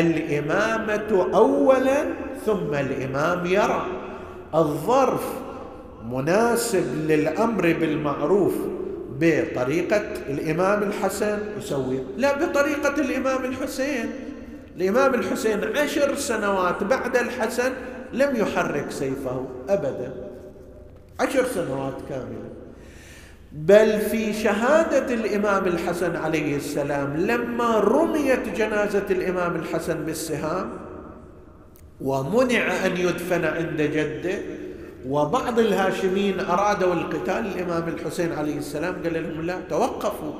الإمامة 0.00 1.28
اولا 1.34 2.04
ثم 2.46 2.74
الإمام 2.74 3.46
يرى. 3.46 3.86
الظرف 4.54 5.24
مناسب 6.10 6.84
للأمر 7.08 7.62
بالمعروف 7.62 8.54
بطريقة 9.20 10.02
الإمام 10.28 10.82
الحسن 10.82 11.38
يسوي 11.58 11.98
لا 12.16 12.46
بطريقة 12.46 12.94
الإمام 13.00 13.44
الحسين. 13.44 14.10
الإمام 14.76 15.14
الحسين 15.14 15.76
عشر 15.76 16.14
سنوات 16.14 16.84
بعد 16.84 17.16
الحسن 17.16 17.72
لم 18.12 18.36
يحرك 18.36 18.90
سيفه 18.90 19.46
ابدا. 19.68 20.14
عشر 21.20 21.44
سنوات 21.44 21.94
كاملة. 22.08 22.51
بل 23.54 24.00
في 24.00 24.32
شهادة 24.32 25.14
الإمام 25.14 25.66
الحسن 25.66 26.16
عليه 26.16 26.56
السلام 26.56 27.16
لما 27.16 27.78
رميت 27.78 28.48
جنازة 28.56 29.06
الإمام 29.10 29.56
الحسن 29.56 30.04
بالسهام 30.04 30.70
ومنع 32.00 32.86
أن 32.86 32.96
يدفن 32.96 33.44
عند 33.44 33.82
جده 33.82 34.38
وبعض 35.08 35.58
الهاشميين 35.58 36.40
أرادوا 36.40 36.94
القتال 36.94 37.46
الإمام 37.46 37.88
الحسين 37.88 38.32
عليه 38.32 38.58
السلام 38.58 38.94
قال 39.04 39.14
لهم 39.14 39.46
لا 39.46 39.58
توقفوا. 39.70 40.32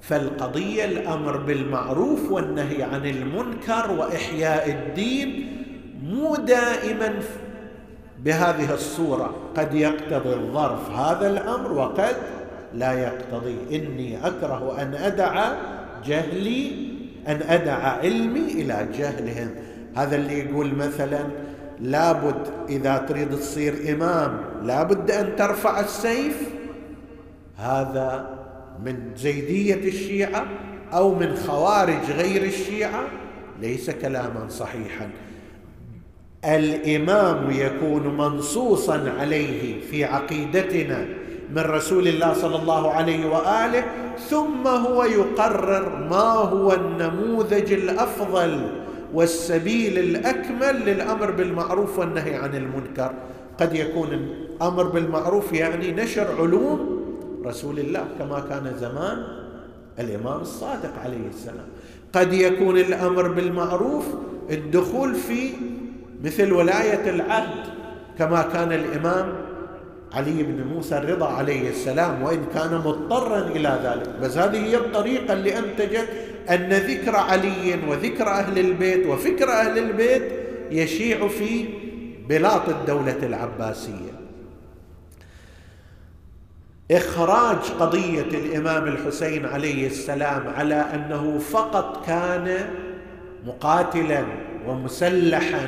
فالقضية 0.00 0.84
الأمر 0.84 1.36
بالمعروف 1.36 2.30
والنهي 2.30 2.82
عن 2.82 3.06
المنكر 3.06 3.90
وإحياء 3.90 4.70
الدين 4.70 5.56
مو 6.02 6.36
دائما 6.36 7.14
بهذه 8.24 8.74
الصورة 8.74 9.34
قد 9.56 9.74
يقتضي 9.74 10.34
الظرف 10.34 10.90
هذا 10.90 11.30
الأمر 11.30 11.72
وقد 11.72 12.16
لا 12.74 12.92
يقتضي. 12.92 13.56
إني 13.72 14.26
أكره 14.26 14.82
أن 14.82 14.94
أدع 14.94 15.52
جهلي 16.04 16.90
أن 17.28 17.40
أدع 17.48 17.74
علمي 17.74 18.52
إلى 18.52 18.88
جهلهم. 18.98 19.50
هذا 19.96 20.16
اللي 20.16 20.38
يقول 20.38 20.74
مثلا 20.74 21.20
لابد 21.80 22.46
إذا 22.68 22.96
تريد 23.08 23.30
تصير 23.30 23.74
إمام 23.94 24.40
لابد 24.62 25.10
أن 25.10 25.36
ترفع 25.36 25.80
السيف. 25.80 26.48
هذا 27.56 28.38
من 28.84 28.96
زيدية 29.16 29.88
الشيعة 29.88 30.46
أو 30.92 31.14
من 31.14 31.36
خوارج 31.36 32.10
غير 32.10 32.42
الشيعة؟ 32.42 33.02
ليس 33.60 33.90
كلاما 33.90 34.48
صحيحا. 34.48 35.10
الإمام 36.44 37.50
يكون 37.50 38.16
منصوصا 38.16 39.12
عليه 39.18 39.80
في 39.90 40.04
عقيدتنا 40.04 41.06
من 41.54 41.62
رسول 41.62 42.08
الله 42.08 42.32
صلى 42.32 42.56
الله 42.56 42.90
عليه 42.90 43.26
وآله 43.26 43.84
ثم 44.28 44.66
هو 44.66 45.04
يقرر 45.04 46.06
ما 46.10 46.32
هو 46.32 46.72
النموذج 46.72 47.72
الأفضل 47.72 48.66
والسبيل 49.14 49.98
الأكمل 49.98 50.80
للأمر 50.86 51.30
بالمعروف 51.30 51.98
والنهي 51.98 52.34
عن 52.34 52.54
المنكر. 52.54 53.12
قد 53.60 53.74
يكون 53.74 54.08
الأمر 54.12 54.84
بالمعروف 54.84 55.52
يعني 55.52 55.92
نشر 55.92 56.26
علوم 56.40 57.00
رسول 57.46 57.78
الله 57.78 58.04
كما 58.18 58.40
كان 58.40 58.72
زمان 58.80 59.24
الإمام 59.98 60.40
الصادق 60.40 60.92
عليه 61.04 61.28
السلام. 61.34 61.66
قد 62.12 62.32
يكون 62.32 62.78
الأمر 62.78 63.28
بالمعروف 63.28 64.04
الدخول 64.50 65.14
في 65.14 65.50
مثل 66.24 66.52
ولاية 66.52 67.10
العهد 67.10 67.66
كما 68.18 68.42
كان 68.42 68.72
الإمام 68.72 69.32
علي 70.12 70.42
بن 70.42 70.64
موسى 70.64 70.98
الرضا 70.98 71.28
عليه 71.28 71.70
السلام 71.70 72.22
وإن 72.22 72.44
كان 72.54 72.74
مضطرا 72.74 73.38
إلى 73.38 73.80
ذلك. 73.84 74.18
بس 74.22 74.38
هذه 74.38 74.64
هي 74.64 74.76
الطريقة 74.76 75.32
اللي 75.32 75.58
أنتجت 75.58 76.08
أن 76.50 76.72
ذكر 76.72 77.16
علي 77.16 77.78
وذكر 77.88 78.28
أهل 78.28 78.58
البيت 78.58 79.06
وفكر 79.06 79.50
أهل 79.50 79.78
البيت 79.78 80.22
يشيع 80.70 81.28
في 81.28 81.64
بلاط 82.28 82.68
الدولة 82.68 83.18
العباسية. 83.22 84.20
إخراج 86.90 87.58
قضية 87.80 88.22
الإمام 88.22 88.86
الحسين 88.86 89.46
عليه 89.46 89.86
السلام 89.86 90.48
على 90.48 90.74
أنه 90.74 91.38
فقط 91.38 92.06
كان 92.06 92.70
مقاتلا 93.46 94.24
ومسلحا 94.66 95.66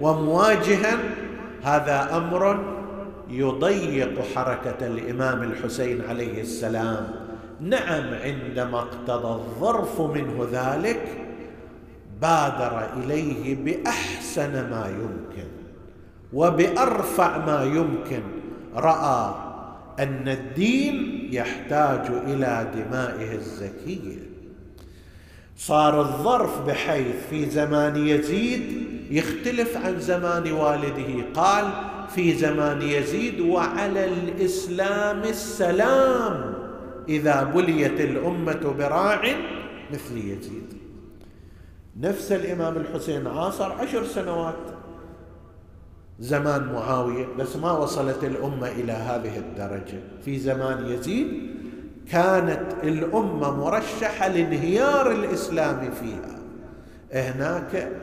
ومواجها 0.00 0.98
هذا 1.62 2.16
أمر 2.16 2.58
يضيق 3.30 4.22
حركة 4.34 4.86
الإمام 4.86 5.42
الحسين 5.42 6.02
عليه 6.08 6.40
السلام. 6.40 7.08
نعم 7.60 8.14
عندما 8.14 8.78
اقتضى 8.78 9.32
الظرف 9.32 10.00
منه 10.00 10.48
ذلك 10.52 11.02
بادر 12.22 12.88
إليه 12.96 13.54
بأحسن 13.64 14.52
ما 14.52 14.86
يمكن 14.88 15.48
وبأرفع 16.32 17.38
ما 17.46 17.64
يمكن. 17.64 18.22
رأى 18.74 19.34
أن 19.98 20.28
الدين 20.28 21.28
يحتاج 21.32 22.06
إلى 22.26 22.66
دمائه 22.74 23.34
الزكية. 23.34 24.18
صار 25.56 26.00
الظرف 26.00 26.66
بحيث 26.66 27.16
في 27.30 27.50
زمان 27.50 28.06
يزيد 28.06 28.86
يختلف 29.10 29.76
عن 29.76 30.00
زمان 30.00 30.52
والده. 30.52 31.24
قال 31.34 31.72
في 32.14 32.34
زمان 32.34 32.82
يزيد 32.82 33.40
وعلى 33.40 34.04
الإسلام 34.04 35.22
السلام. 35.22 36.54
إذا 37.08 37.42
بليت 37.42 38.00
الأمة 38.00 38.74
براع 38.78 39.22
مثل 39.92 40.16
يزيد. 40.16 40.72
نفس 42.00 42.32
الإمام 42.32 42.76
الحسين 42.76 43.26
عاصر 43.26 43.72
عشر 43.72 44.04
سنوات. 44.04 44.54
زمان 46.20 46.72
معاوية 46.72 47.26
بس 47.38 47.56
ما 47.56 47.72
وصلت 47.72 48.24
الأمة 48.24 48.68
إلى 48.68 48.92
هذه 48.92 49.38
الدرجة. 49.38 50.00
في 50.24 50.38
زمان 50.38 50.86
يزيد 50.86 51.50
كانت 52.10 52.62
الأمة 52.82 53.56
مرشحة 53.56 54.28
لانهيار 54.28 55.12
الإسلام 55.12 55.90
فيها. 55.90 56.38
هناك 57.12 57.99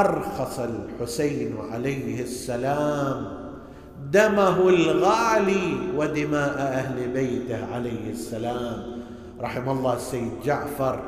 أرخص 0.00 0.58
الحسين 0.58 1.56
عليه 1.72 2.22
السلام 2.22 3.38
دمه 4.10 4.68
الغالي 4.68 5.78
ودماء 5.96 6.58
أهل 6.58 7.08
بيته 7.08 7.74
عليه 7.74 8.10
السلام. 8.10 8.98
رحم 9.40 9.68
الله 9.70 9.94
السيد 9.96 10.32
جعفر 10.44 11.00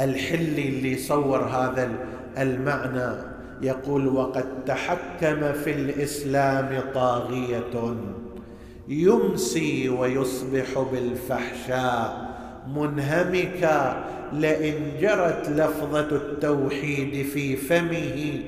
الحلي 0.00 0.68
اللي 0.68 0.98
صور 0.98 1.38
هذا 1.44 1.90
المعنى 2.38 3.22
يقول 3.62 4.08
وقد 4.08 4.64
تحكم 4.64 5.52
في 5.52 5.72
الإسلام 5.72 6.80
طاغية 6.94 7.94
يمسي 8.88 9.88
ويصبح 9.88 10.78
بالفحشاء 10.92 12.29
منهمكا 12.68 14.04
لئن 14.32 14.74
جرت 15.00 15.48
لفظة 15.48 16.16
التوحيد 16.16 17.26
في 17.26 17.56
فمه 17.56 18.40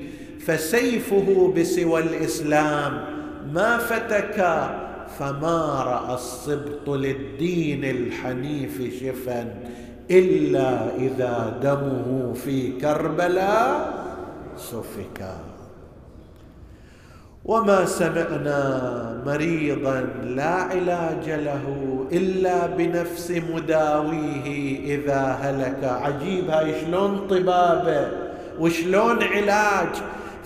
فسيفه 0.45 1.53
بسوى 1.57 2.01
الإسلام. 2.01 3.05
ما 3.53 3.77
فتكا 3.77 4.83
فما 5.19 5.83
رأى 5.83 6.15
السبط 6.15 6.89
للدين 6.89 7.83
الحنيف 7.83 8.81
شفا 9.03 9.55
إلا 10.11 10.95
إذا 10.95 11.59
دمه 11.63 12.33
في 12.33 12.71
كربلاء 12.71 13.93
سفكا 14.57 15.52
وما 17.45 17.85
سمعنا 17.85 19.21
مريضا 19.25 20.07
لا 20.23 20.53
علاج 20.53 21.29
له 21.29 22.05
الا 22.11 22.67
بنفس 22.67 23.31
مداويه 23.53 24.79
اذا 24.95 25.37
هلك. 25.41 25.83
عجيب 25.83 26.49
هاي 26.49 26.73
شلون 26.81 27.27
طبابة؟ 27.29 28.07
وشلون 28.59 29.23
علاج؟ 29.23 29.87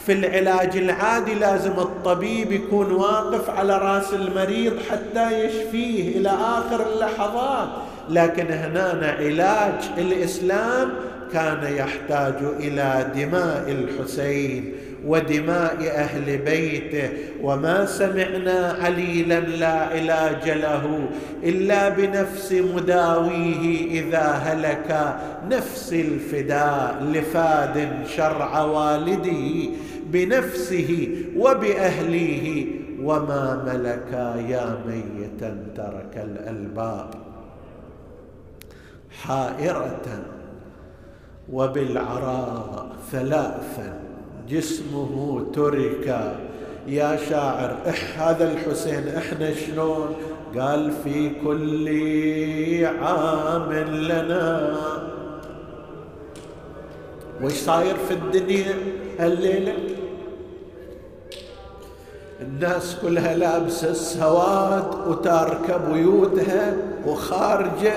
في 0.05 0.13
العلاج 0.13 0.77
العادي 0.77 1.33
لازم 1.33 1.71
الطبيب 1.71 2.51
يكون 2.51 2.91
واقف 2.91 3.49
على 3.49 3.77
رأس 3.77 4.13
المريض 4.13 4.73
حتى 4.91 5.45
يشفيه 5.45 6.17
إلى 6.17 6.29
آخر 6.29 6.93
اللحظات. 6.93 7.67
لكن 8.09 8.45
هنا 8.51 9.15
علاج 9.19 9.89
الإسلام 9.97 10.89
كان 11.33 11.75
يحتاج 11.75 12.35
إلى 12.59 13.11
دماء 13.15 13.65
الحسين. 13.67 14.73
ودماء 15.05 15.77
أهل 15.95 16.37
بيته 16.37 17.09
وما 17.41 17.85
سمعنا 17.85 18.77
عليلا 18.81 19.39
لا 19.39 19.73
علاج 19.73 20.49
له 20.49 21.09
إلا 21.43 21.89
بنفس 21.89 22.51
مداويه 22.53 24.01
إذا 24.01 24.23
هلك 24.23 25.15
نفس 25.49 25.93
الفداء 25.93 27.03
لفاد 27.03 27.89
شرع 28.15 28.61
والده 28.61 29.69
بنفسه 30.05 31.07
وباهليه 31.37 32.65
وما 33.01 33.63
ملكا 33.65 34.35
يا 34.49 34.77
ميتا 34.87 35.57
ترك 35.75 36.23
الألباب 36.25 37.09
حائرة 39.23 40.25
وبالعراء 41.51 42.87
ثلاثا 43.11 44.06
جسمه 44.49 45.45
ترك. 45.53 46.37
يا 46.87 47.17
شاعر 47.29 47.77
إح 47.89 48.21
هذا 48.21 48.51
الحسين 48.51 49.07
إحنا 49.07 49.53
شلون؟ 49.53 50.15
قال 50.57 50.91
في 51.03 51.29
كل 51.29 52.85
عام 52.85 53.73
لنا. 53.73 54.77
وش 57.43 57.53
صاير 57.53 57.95
في 58.07 58.13
الدنيا 58.13 58.75
هالليلة؟ 59.19 59.73
الناس 62.41 62.97
كلها 63.01 63.35
لابسة 63.35 63.89
السواد 63.89 65.07
وتاركة 65.07 65.77
بيوتها 65.77 66.77
وخارجة. 67.05 67.93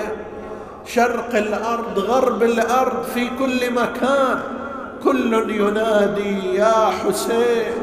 شرق 0.85 1.35
الأرض 1.35 1.99
غرب 1.99 2.43
الأرض 2.43 3.03
في 3.03 3.29
كل 3.39 3.73
مكان. 3.73 4.60
كل 5.03 5.49
ينادي 5.49 6.55
يا 6.55 6.85
حسين. 6.89 7.73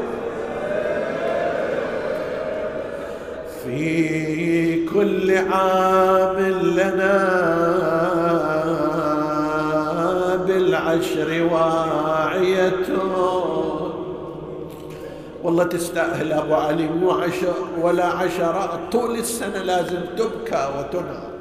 في 3.63 4.85
كل 4.85 5.37
عام 5.37 6.39
لنا 6.63 7.15
بالعشر 10.47 11.47
واعية. 11.51 12.85
والله 15.43 15.63
تستاهل 15.63 16.33
أبو 16.33 16.53
علي 16.53 16.87
مو 16.87 17.11
عشر 17.11 17.53
ولا 17.81 18.05
عشرات 18.05 18.69
طول 18.91 19.15
السنة 19.15 19.63
لازم 19.63 19.99
تبكى 20.17 20.69
وتنعى 20.77 21.38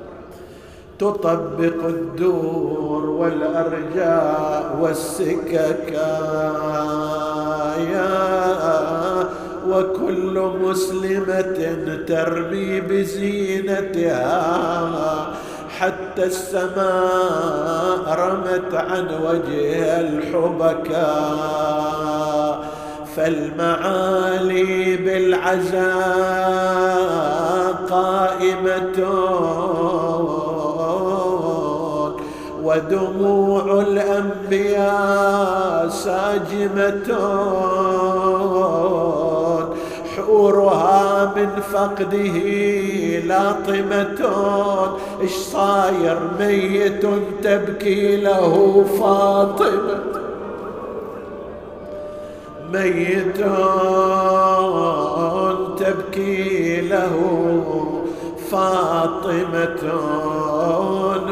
تطبق 0.98 1.84
الدور 1.84 3.10
والأرجاء 3.10 4.76
والسككايا 4.80 5.68
وكل 9.68 10.50
مسلمة 10.62 11.76
ترمي 12.08 12.80
بزينتها 12.80 14.28
حتى 15.78 16.24
السماء 16.24 18.04
رمت 18.08 18.74
عن 18.74 19.06
وجهها 19.22 20.00
الحبكاء 20.00 21.38
فالمعالي 23.16 24.96
بالعزاء 24.96 25.88
قائمة 27.90 28.98
ودموع 32.78 33.80
الأنبياء 33.80 35.88
ساجمة. 35.88 37.18
حورها 40.16 41.32
من 41.36 41.62
فقده 41.72 42.38
لاطمة. 43.18 44.20
إيش 45.20 45.32
صاير 45.32 46.18
ميت 46.40 47.06
تبكي 47.42 48.16
له 48.16 48.84
فاطمة؟ 49.00 49.98
ميت 52.72 53.38
تبكي 55.78 56.80
له 56.80 57.14
فاطمة 58.50 59.82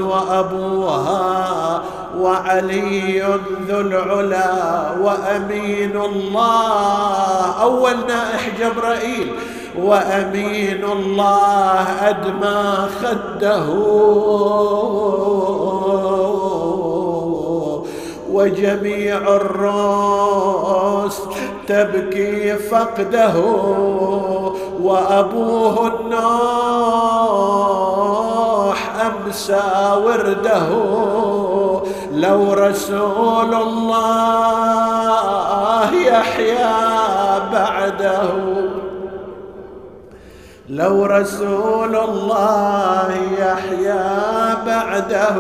وأبوها 0.01 1.83
وعلي 2.19 3.21
ذو 3.69 3.81
العلا 3.81 4.53
وأمين 5.03 5.97
الله. 5.97 7.63
أول 7.63 7.97
نائح 8.09 8.49
جبرائيل. 8.61 9.29
وأمين 9.79 10.85
الله 10.85 11.87
أدمى 12.09 12.89
خده. 13.03 13.67
وجميع 18.33 19.19
الروس 19.19 21.19
تبكي 21.69 22.55
فقده 22.55 23.35
وأبوه 24.81 25.87
النوح 26.01 26.27
أمسى 29.07 29.63
ورده. 30.05 30.69
لو 32.13 32.53
رسول 32.53 33.55
الله 33.55 34.47
يحيا 35.95 37.39
بعده 37.53 38.31
لو 40.69 41.05
رسول 41.05 41.97
الله 41.97 43.09
يحيا 43.39 44.55
بعده 44.67 45.37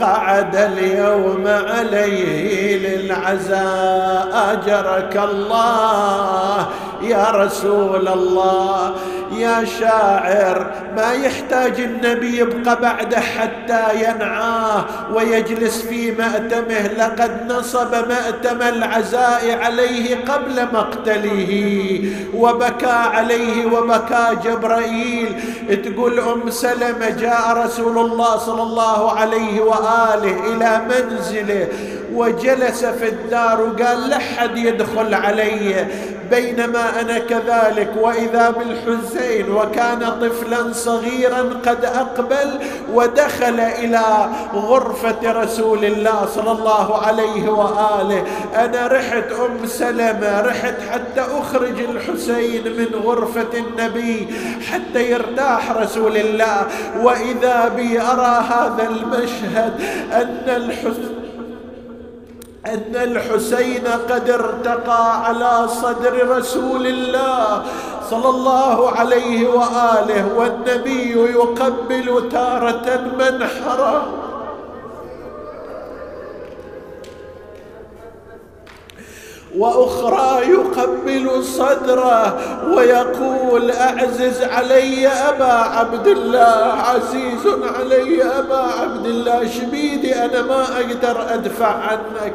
قعد 0.00 0.56
اليوم 0.56 1.46
عليه 1.46 2.78
للعزاء 2.78 4.52
أجرك 4.52 5.16
الله 5.16 6.66
يا 7.02 7.30
رسول 7.30 8.08
الله. 8.08 8.94
يا 9.38 9.64
شاعر 9.64 10.66
ما 10.96 11.12
يحتاج 11.12 11.80
النبي 11.80 12.38
يبقى 12.38 12.80
بعده 12.80 13.20
حتى 13.20 13.84
ينعاه 13.94 14.84
ويجلس 15.14 15.82
في 15.82 16.10
مأتمه 16.10 16.86
لقد 16.98 17.52
نصب 17.52 17.94
مأتم 18.08 18.62
العزاء 18.62 19.58
عليه 19.62 20.16
قبل 20.24 20.64
مقتله 20.72 21.50
وبكى 22.34 22.86
عليه 23.14 23.66
وبكى 23.66 24.26
جبرائيل. 24.44 25.40
تقول 25.84 26.20
أم 26.20 26.50
سلمة 26.50 27.08
جاء 27.08 27.64
رسول 27.64 27.98
الله 27.98 28.36
صلى 28.36 28.62
الله 28.62 29.12
عليه 29.12 29.60
وآله 29.60 30.36
إلى 30.54 30.80
منزله 30.88 31.68
وجلس 32.14 32.84
في 32.84 33.08
الدار 33.08 33.60
وقال 33.60 34.08
لحد 34.10 34.56
يدخل 34.58 35.14
علي. 35.14 35.86
بينما 36.30 37.00
أنا 37.00 37.18
كذلك 37.18 37.90
وإذا 38.00 38.50
بالحسين 38.50 39.50
وكان 39.50 40.18
طفلا 40.20 40.72
صغيرا 40.72 41.40
قد 41.66 41.84
أقبل 41.84 42.58
ودخل 42.92 43.60
إلى 43.60 44.28
غرفة 44.54 45.32
رسول 45.42 45.84
الله 45.84 46.26
صلى 46.26 46.52
الله 46.52 47.06
عليه 47.06 47.48
وآله. 47.48 48.24
أنا 48.54 48.86
رحت 48.86 49.32
أم 49.32 49.66
سلمة 49.66 50.40
رحت 50.40 50.74
حتى 50.92 51.20
أخرج 51.20 51.80
الحسين 51.80 52.62
من 52.76 53.00
غرفة 53.04 53.58
النبي 53.58 54.28
حتى 54.72 55.10
يرتاح 55.10 55.70
رسول 55.70 56.16
الله. 56.16 56.66
وإذا 57.02 57.68
بي 57.76 58.00
أرى 58.00 58.44
هذا 58.48 58.88
المشهد 58.90 59.80
أن 60.12 60.44
الحسين 60.56 61.27
أن 62.66 62.96
الحسين 62.96 63.86
قد 64.10 64.30
ارتقى 64.30 65.24
على 65.24 65.68
صدر 65.68 66.36
رسول 66.38 66.86
الله 66.86 67.62
صلى 68.10 68.28
الله 68.28 68.90
عليه 68.90 69.48
وآله 69.48 70.28
والنبي 70.36 71.10
يقبل 71.12 72.28
تارة 72.32 73.00
منحره 73.18 74.06
وأخرى 79.56 80.50
يقبل 80.50 81.44
صدره 81.44 82.38
ويقول 82.74 83.70
أعزز 83.70 84.42
علي 84.42 85.08
أبا 85.08 85.52
عبد 85.52 86.06
الله 86.06 86.72
عزيز 86.72 87.46
علي 87.78 88.22
أبا 88.22 88.56
عبد 88.80 89.06
الله 89.06 89.48
شبيدي 89.48 90.14
أنا 90.24 90.42
ما 90.42 90.62
أقدر 90.62 91.34
أدفع 91.34 91.66
عنك. 91.66 92.34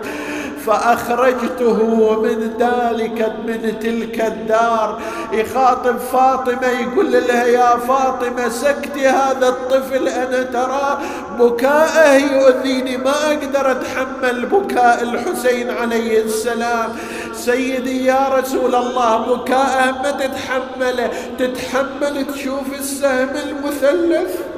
فأخرجته 0.66 1.78
من 2.22 2.54
ذلك 2.60 3.34
من 3.48 3.80
تلك 3.80 4.22
الدار. 4.22 5.02
يخاطب 5.32 5.98
فاطمة 5.98 6.68
يقول 6.68 7.12
لها 7.12 7.46
يا 7.46 7.78
فاطمة 7.78 8.50
سكتي 8.50 9.08
هذا 9.08 9.48
الطفل 9.48 10.08
أنا 10.08 10.44
ترى 10.44 11.00
بكاءه 11.40 12.14
يؤذيني 12.16 12.98
ما 12.98 13.14
أقدر 13.28 13.72
أتحمل 13.72 14.46
بكاء 14.46 15.04
الحسين 15.04 15.70
عليه 15.70 16.24
السلام. 16.24 16.90
سيدي 17.34 18.06
يا 18.06 18.30
رسول 18.40 18.76
الله 18.76 19.18
بكاءه 19.18 19.92
ما 19.92 20.12
تتحمله 20.12 21.10
تتحمل 21.40 22.26
تشوف 22.34 22.74
السهم 22.80 23.30
المثلث؟ 23.48 24.53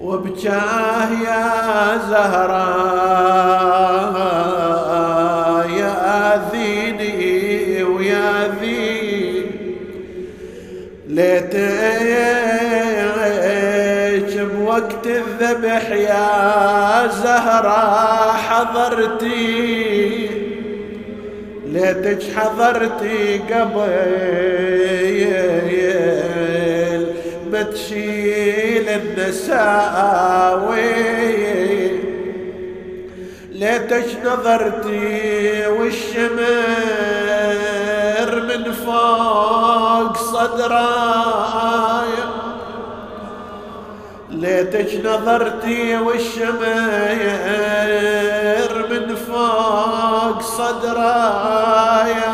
وبجاه 0.00 1.10
يا 1.24 1.98
زهراء 2.10 3.11
بوقت 14.72 15.06
الذبح 15.06 15.90
يا 15.90 17.06
زهراء 17.06 18.32
حضرتي. 18.48 20.30
ليتك 21.66 22.22
حضرتي 22.36 23.38
قبل 23.38 23.92
ما 27.52 27.62
تشيل 27.62 28.88
النساوي 28.88 29.72
ليتك 33.52 34.06
نظرتي 34.24 35.66
والشمر 35.66 36.40
من 38.48 38.72
فوق 38.72 40.16
صدراي 40.16 41.91
ليتك 44.42 45.06
نظرتي 45.06 45.96
والشمر 45.98 46.62
من 48.90 49.14
فوق 49.14 50.42
صدرايا 50.42 52.32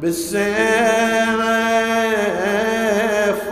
بالسيف 0.00 0.46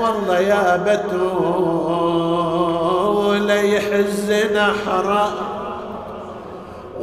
والله 0.00 0.38
يا 0.40 0.76
بتول 0.76 1.90
يحز 3.50 4.32
نحره 4.55 5.53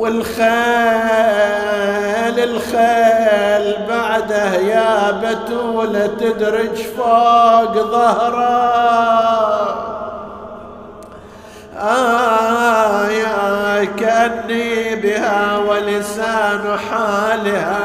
والخيل 0.02 0.42
الخيل 2.40 3.76
بعده 3.90 4.56
يا 4.56 5.12
بتولة 5.12 6.08
تدرج 6.20 6.76
فوق 6.98 7.74
ظهره. 7.74 8.82
آه 11.80 13.08
يا 13.10 13.86
كأني 13.86 14.96
بها 14.96 15.58
ولسان 15.58 16.78
حالها. 16.90 17.82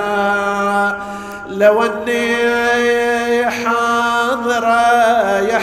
لو 1.49 1.83
أني 1.83 3.51
حاضرة 3.51 4.81
يا 5.39 5.57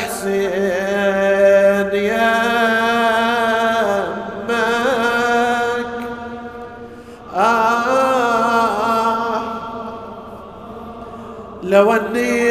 لو 11.74 11.94
اني 11.94 12.43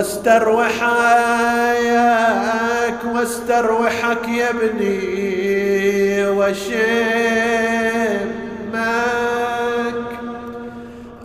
واستروحك 0.00 0.80
واستروحك 3.14 4.28
يا 4.28 4.50
ابني. 4.50 6.28
وشمك. 6.28 6.70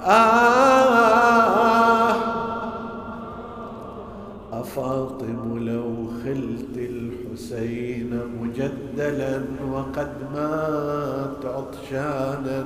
آه. 0.05 0.55
أفاطم 4.53 5.59
لو 5.59 6.07
خلت 6.23 6.77
الحسين 6.77 8.21
مجدلا 8.41 9.41
وقد 9.71 10.11
مات 10.33 11.45
عطشانا. 11.45 12.65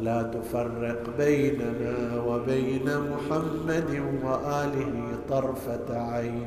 ولا 0.00 0.22
تفرق 0.22 1.02
بيننا 1.18 2.22
وبين 2.22 2.84
محمد 2.84 4.02
وآله 4.24 4.92
طرفة 5.28 6.12
عين. 6.12 6.46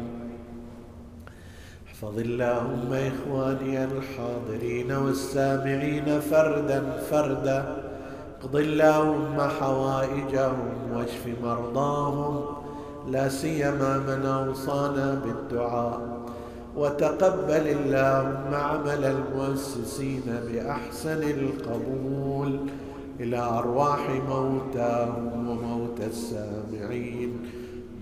احفظ 1.88 2.20
اللهم 2.20 2.94
إخواني 2.94 3.84
الحاضرين 3.84 4.92
والسامعين 4.92 6.20
فردا 6.20 6.84
فردا. 7.12 7.76
اقض 8.42 8.56
اللهم 8.56 9.42
حوائجهم 9.42 10.70
واشف 10.94 11.28
مرضاهم. 11.44 12.46
لا 13.12 13.30
سيما 13.30 13.98
من 13.98 14.26
أوصانا 14.26 15.22
بالدعاء. 15.26 16.20
وتقبل 16.76 17.68
اللهم 17.68 18.54
عمل 18.54 19.06
المؤسسين 19.06 20.24
بأحسن 20.52 21.24
القبول. 21.24 22.60
إلى 23.20 23.38
أرواح 23.38 24.10
موتاهم 24.30 25.50
وموتى 25.50 26.06
السامعين. 26.06 27.40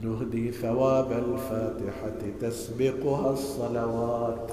نهدي 0.03 0.51
ثواب 0.51 1.11
الفاتحة 1.11 2.21
تسبقها 2.41 3.33
الصلوات. 3.33 4.51